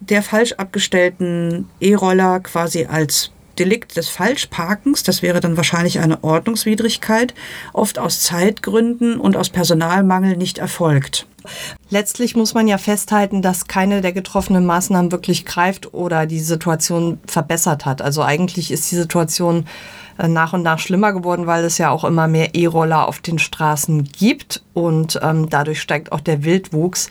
der 0.00 0.22
falsch 0.22 0.52
abgestellten 0.52 1.68
E-Roller 1.80 2.40
quasi 2.40 2.86
als 2.86 3.30
Delikt 3.58 3.96
des 3.96 4.08
Falschparkens, 4.08 5.02
das 5.02 5.22
wäre 5.22 5.40
dann 5.40 5.56
wahrscheinlich 5.56 5.98
eine 5.98 6.22
Ordnungswidrigkeit, 6.22 7.34
oft 7.72 7.98
aus 7.98 8.22
Zeitgründen 8.22 9.18
und 9.18 9.36
aus 9.36 9.50
Personalmangel 9.50 10.36
nicht 10.36 10.58
erfolgt. 10.58 11.26
Letztlich 11.90 12.34
muss 12.34 12.54
man 12.54 12.66
ja 12.68 12.76
festhalten, 12.76 13.40
dass 13.40 13.68
keine 13.68 14.00
der 14.00 14.12
getroffenen 14.12 14.66
Maßnahmen 14.66 15.12
wirklich 15.12 15.44
greift 15.44 15.94
oder 15.94 16.26
die 16.26 16.40
Situation 16.40 17.20
verbessert 17.26 17.86
hat. 17.86 18.02
Also 18.02 18.22
eigentlich 18.22 18.70
ist 18.70 18.90
die 18.90 18.96
Situation 18.96 19.66
äh, 20.18 20.28
nach 20.28 20.52
und 20.52 20.62
nach 20.62 20.78
schlimmer 20.78 21.12
geworden, 21.12 21.46
weil 21.46 21.64
es 21.64 21.78
ja 21.78 21.90
auch 21.90 22.04
immer 22.04 22.26
mehr 22.26 22.54
E-Roller 22.54 23.06
auf 23.06 23.20
den 23.20 23.38
Straßen 23.38 24.04
gibt 24.04 24.62
und 24.74 25.20
ähm, 25.22 25.48
dadurch 25.48 25.80
steigt 25.80 26.10
auch 26.12 26.20
der 26.20 26.44
Wildwuchs. 26.44 27.08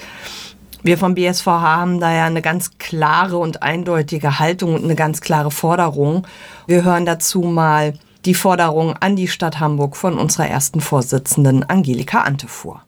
Wir 0.86 1.00
vom 1.00 1.16
BSVH 1.16 1.62
haben 1.62 2.00
da 2.00 2.14
ja 2.14 2.26
eine 2.26 2.44
ganz 2.44 2.78
klare 2.78 3.38
und 3.40 3.64
eindeutige 3.64 4.38
Haltung 4.38 4.76
und 4.76 4.84
eine 4.84 4.94
ganz 4.94 5.20
klare 5.20 5.50
Forderung. 5.50 6.28
Wir 6.68 6.84
hören 6.84 7.08
dazu 7.08 7.40
mal 7.40 7.96
die 8.24 8.36
Forderung 8.36 8.94
an 9.00 9.16
die 9.16 9.28
Stadt 9.28 9.60
Hamburg 9.60 9.98
von 9.98 10.16
unserer 10.16 10.48
ersten 10.48 10.82
Vorsitzenden 10.82 11.68
Angelika 11.68 12.22
Antefuhr. 12.22 12.84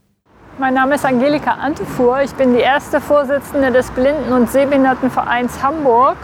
Mein 0.60 0.76
Name 0.76 0.94
ist 0.94 1.06
Angelika 1.06 1.54
Antefuhr. 1.54 2.22
Ich 2.22 2.34
bin 2.34 2.54
die 2.54 2.60
erste 2.60 3.02
Vorsitzende 3.02 3.72
des 3.72 3.90
Blinden- 3.90 4.32
und 4.32 4.52
Sehbehindertenvereins 4.52 5.64
Hamburg. 5.64 6.18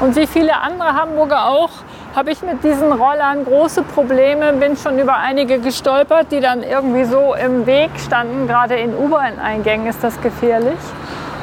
Und 0.00 0.16
wie 0.16 0.26
viele 0.26 0.58
andere 0.58 0.94
Hamburger 0.94 1.44
auch 1.44 1.68
habe 2.16 2.30
ich 2.30 2.40
mit 2.40 2.64
diesen 2.64 2.90
Rollern 2.90 3.44
große 3.44 3.82
Probleme, 3.82 4.54
bin 4.54 4.78
schon 4.78 4.98
über 4.98 5.18
einige 5.18 5.58
gestolpert, 5.58 6.32
die 6.32 6.40
dann 6.40 6.62
irgendwie 6.62 7.04
so 7.04 7.34
im 7.34 7.66
Weg 7.66 7.90
standen. 8.02 8.46
Gerade 8.46 8.76
in 8.76 8.94
U-Bahn-Eingängen 8.94 9.86
ist 9.88 10.02
das 10.02 10.18
gefährlich. 10.22 10.78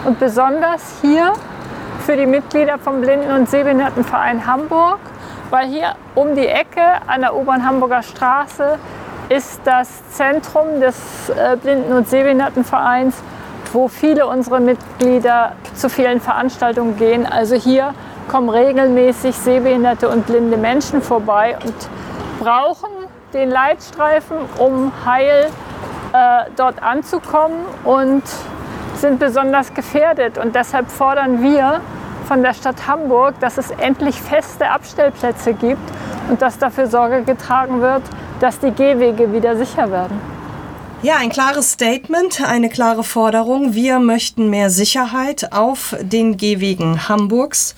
Und 0.05 0.19
besonders 0.19 0.99
hier 1.01 1.33
für 2.05 2.15
die 2.15 2.27
Mitglieder 2.27 2.77
vom 2.77 3.01
Blinden- 3.01 3.31
und 3.31 3.49
Sehbehindertenverein 3.49 4.45
Hamburg, 4.45 4.99
weil 5.49 5.67
hier 5.67 5.95
um 6.13 6.35
die 6.35 6.47
Ecke 6.47 6.81
an 7.07 7.21
der 7.21 7.35
U-Bahn 7.35 7.65
Hamburger 7.65 8.03
Straße 8.03 8.77
ist 9.29 9.61
das 9.65 10.07
Zentrum 10.11 10.79
des 10.79 11.29
äh, 11.29 11.57
Blinden- 11.57 11.93
und 11.93 12.07
Sehbehindertenvereins, 12.07 13.15
wo 13.73 13.87
viele 13.87 14.27
unserer 14.27 14.59
Mitglieder 14.59 15.53
zu 15.73 15.89
vielen 15.89 16.21
Veranstaltungen 16.21 16.97
gehen. 16.97 17.25
Also 17.25 17.55
hier 17.55 17.95
kommen 18.27 18.49
regelmäßig 18.49 19.35
sehbehinderte 19.35 20.07
und 20.07 20.27
blinde 20.27 20.57
Menschen 20.57 21.01
vorbei 21.01 21.57
und 21.63 21.73
brauchen 22.39 22.89
den 23.33 23.49
Leitstreifen, 23.49 24.37
um 24.59 24.91
heil 25.03 25.47
äh, 26.13 26.49
dort 26.55 26.83
anzukommen. 26.83 27.65
Und 27.83 28.23
sind 28.97 29.19
besonders 29.19 29.73
gefährdet. 29.73 30.37
Und 30.37 30.55
deshalb 30.55 30.89
fordern 30.89 31.41
wir 31.41 31.81
von 32.27 32.41
der 32.41 32.53
Stadt 32.53 32.87
Hamburg, 32.87 33.39
dass 33.39 33.57
es 33.57 33.71
endlich 33.71 34.15
feste 34.15 34.69
Abstellplätze 34.69 35.53
gibt 35.53 35.91
und 36.29 36.41
dass 36.41 36.57
dafür 36.57 36.87
Sorge 36.87 37.23
getragen 37.23 37.81
wird, 37.81 38.03
dass 38.39 38.59
die 38.59 38.71
Gehwege 38.71 39.31
wieder 39.31 39.55
sicher 39.55 39.91
werden. 39.91 40.19
Ja, 41.01 41.17
ein 41.17 41.29
klares 41.29 41.73
Statement, 41.73 42.41
eine 42.41 42.69
klare 42.69 43.03
Forderung. 43.03 43.75
Wir 43.75 43.99
möchten 43.99 44.49
mehr 44.49 44.71
Sicherheit 44.71 45.51
auf 45.51 45.95
den 46.01 46.35
Gehwegen 46.37 47.07
Hamburgs. 47.07 47.75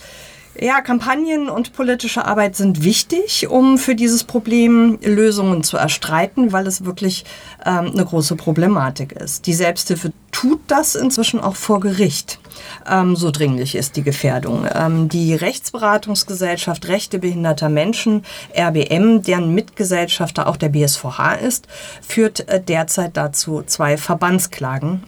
Ja, 0.60 0.82
Kampagnen 0.82 1.50
und 1.50 1.74
politische 1.74 2.26
Arbeit 2.26 2.56
sind 2.56 2.84
wichtig, 2.84 3.48
um 3.48 3.78
für 3.78 3.93
dieses 3.93 4.24
Problem 4.24 4.98
Lösungen 5.04 5.63
zu 5.63 5.78
erstreiten, 5.78 6.52
weil 6.52 6.65
es 6.65 6.84
wirklich 6.84 7.26
ähm, 7.63 7.91
eine 7.93 8.04
große 8.04 8.36
Problematik 8.36 9.12
ist. 9.12 9.46
Die 9.46 9.54
Selbsthilfe 9.54 10.13
tut 10.32 10.60
das 10.67 10.96
inzwischen 10.96 11.39
auch 11.39 11.56
vor 11.56 11.80
Gericht. 11.80 12.39
Ähm, 12.89 13.15
so 13.15 13.30
dringlich 13.30 13.76
ist 13.76 13.98
die 13.98 14.04
Gefährdung. 14.04 14.67
Ähm, 14.74 15.10
die 15.10 15.36
Rechtsberatungsgesellschaft 15.36 16.88
Rechte 16.88 17.20
behinderter 17.20 17.70
Menschen, 17.70 18.24
RBM, 18.58 19.22
deren 19.22 19.54
Mitgesellschafter 19.54 20.48
auch 20.48 20.58
der 20.58 20.70
BSVH 20.70 21.34
ist, 21.36 21.67
führt 22.02 22.50
äh, 22.50 22.60
derzeit 22.60 23.15
dazu 23.15 23.62
zwei 23.63 23.96
Verbandsklagen 23.96 25.04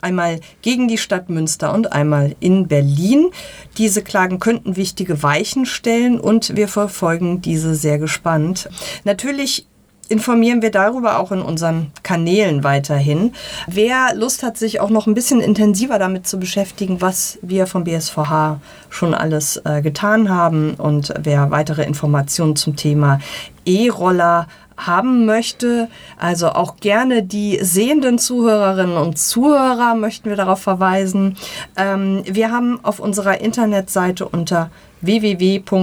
einmal 0.00 0.40
gegen 0.62 0.88
die 0.88 0.98
Stadt 0.98 1.28
Münster 1.28 1.72
und 1.72 1.92
einmal 1.92 2.36
in 2.40 2.68
Berlin. 2.68 3.30
Diese 3.78 4.02
Klagen 4.02 4.38
könnten 4.38 4.76
wichtige 4.76 5.22
Weichen 5.22 5.66
stellen 5.66 6.20
und 6.20 6.56
wir 6.56 6.68
verfolgen 6.68 7.40
diese 7.42 7.74
sehr 7.74 7.98
gespannt. 7.98 8.68
Natürlich 9.04 9.66
informieren 10.12 10.60
wir 10.60 10.70
darüber 10.70 11.18
auch 11.18 11.32
in 11.32 11.40
unseren 11.40 11.90
Kanälen 12.02 12.64
weiterhin. 12.64 13.32
Wer 13.66 14.14
Lust 14.14 14.42
hat, 14.42 14.58
sich 14.58 14.78
auch 14.78 14.90
noch 14.90 15.06
ein 15.06 15.14
bisschen 15.14 15.40
intensiver 15.40 15.98
damit 15.98 16.26
zu 16.26 16.38
beschäftigen, 16.38 17.00
was 17.00 17.38
wir 17.40 17.66
vom 17.66 17.84
BSVH 17.84 18.60
schon 18.90 19.14
alles 19.14 19.56
äh, 19.64 19.80
getan 19.80 20.28
haben 20.28 20.74
und 20.74 21.14
wer 21.18 21.50
weitere 21.50 21.84
Informationen 21.84 22.56
zum 22.56 22.76
Thema 22.76 23.20
E-Roller 23.64 24.48
haben 24.76 25.26
möchte, 25.26 25.88
also 26.18 26.48
auch 26.50 26.76
gerne 26.76 27.22
die 27.22 27.58
sehenden 27.62 28.18
Zuhörerinnen 28.18 28.96
und 28.96 29.18
Zuhörer 29.18 29.94
möchten 29.94 30.28
wir 30.28 30.36
darauf 30.36 30.60
verweisen. 30.60 31.36
Ähm, 31.76 32.22
wir 32.26 32.50
haben 32.50 32.78
auf 32.82 33.00
unserer 33.00 33.40
Internetseite 33.40 34.26
unter 34.28 34.70
www.bsvh.org 35.00 35.82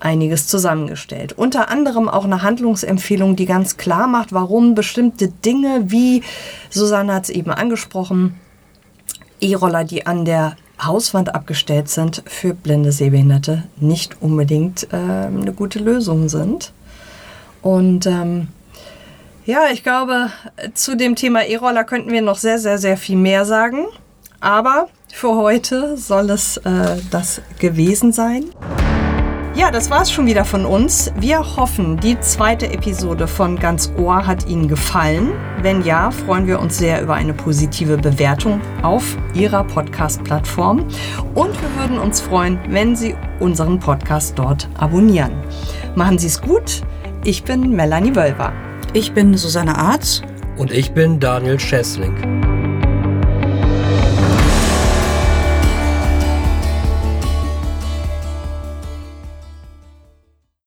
einiges 0.00 0.46
zusammengestellt. 0.46 1.32
Unter 1.32 1.68
anderem 1.68 2.08
auch 2.08 2.24
eine 2.24 2.42
Handlungsempfehlung, 2.42 3.36
die 3.36 3.46
ganz 3.46 3.76
klar 3.76 4.06
macht, 4.06 4.32
warum 4.32 4.74
bestimmte 4.74 5.28
Dinge, 5.28 5.90
wie 5.90 6.22
Susanne 6.70 7.12
hat 7.14 7.24
es 7.24 7.30
eben 7.30 7.50
angesprochen, 7.50 8.38
E-Roller, 9.40 9.84
die 9.84 10.06
an 10.06 10.24
der 10.24 10.56
Hauswand 10.82 11.34
abgestellt 11.34 11.88
sind, 11.88 12.22
für 12.26 12.54
blinde 12.54 12.92
Sehbehinderte 12.92 13.64
nicht 13.76 14.20
unbedingt 14.20 14.88
äh, 14.92 14.96
eine 14.96 15.52
gute 15.52 15.78
Lösung 15.78 16.28
sind. 16.28 16.72
Und 17.62 18.06
ähm, 18.06 18.48
ja, 19.46 19.66
ich 19.72 19.82
glaube, 19.82 20.30
zu 20.74 20.96
dem 20.96 21.16
Thema 21.16 21.42
E-Roller 21.42 21.84
könnten 21.84 22.12
wir 22.12 22.22
noch 22.22 22.38
sehr, 22.38 22.58
sehr, 22.58 22.78
sehr 22.78 22.96
viel 22.96 23.16
mehr 23.16 23.44
sagen. 23.44 23.86
Aber 24.40 24.88
Für 25.14 25.36
heute 25.36 25.96
soll 25.96 26.28
es 26.30 26.56
äh, 26.56 26.96
das 27.12 27.40
gewesen 27.60 28.12
sein. 28.12 28.46
Ja, 29.56 29.70
das 29.70 29.88
war's 29.88 30.10
schon 30.10 30.26
wieder 30.26 30.44
von 30.44 30.66
uns. 30.66 31.12
Wir 31.16 31.38
hoffen, 31.56 31.96
die 31.98 32.18
zweite 32.18 32.72
Episode 32.72 33.28
von 33.28 33.56
Ganz 33.56 33.92
Ohr 33.96 34.26
hat 34.26 34.48
Ihnen 34.48 34.66
gefallen. 34.66 35.30
Wenn 35.62 35.84
ja, 35.84 36.10
freuen 36.10 36.48
wir 36.48 36.58
uns 36.58 36.76
sehr 36.76 37.00
über 37.00 37.14
eine 37.14 37.32
positive 37.32 37.96
Bewertung 37.96 38.60
auf 38.82 39.16
Ihrer 39.32 39.62
Podcast-Plattform. 39.62 40.80
Und 41.34 41.62
wir 41.62 41.76
würden 41.78 41.98
uns 41.98 42.20
freuen, 42.20 42.58
wenn 42.68 42.96
Sie 42.96 43.14
unseren 43.38 43.78
Podcast 43.78 44.36
dort 44.36 44.68
abonnieren. 44.76 45.32
Machen 45.94 46.18
Sie 46.18 46.26
es 46.26 46.40
gut. 46.42 46.82
Ich 47.22 47.44
bin 47.44 47.70
Melanie 47.70 48.16
Wölver. 48.16 48.52
Ich 48.92 49.12
bin 49.12 49.36
Susanne 49.36 49.78
Arz. 49.78 50.22
Und 50.56 50.72
ich 50.72 50.90
bin 50.94 51.20
Daniel 51.20 51.60
Schessling. 51.60 52.53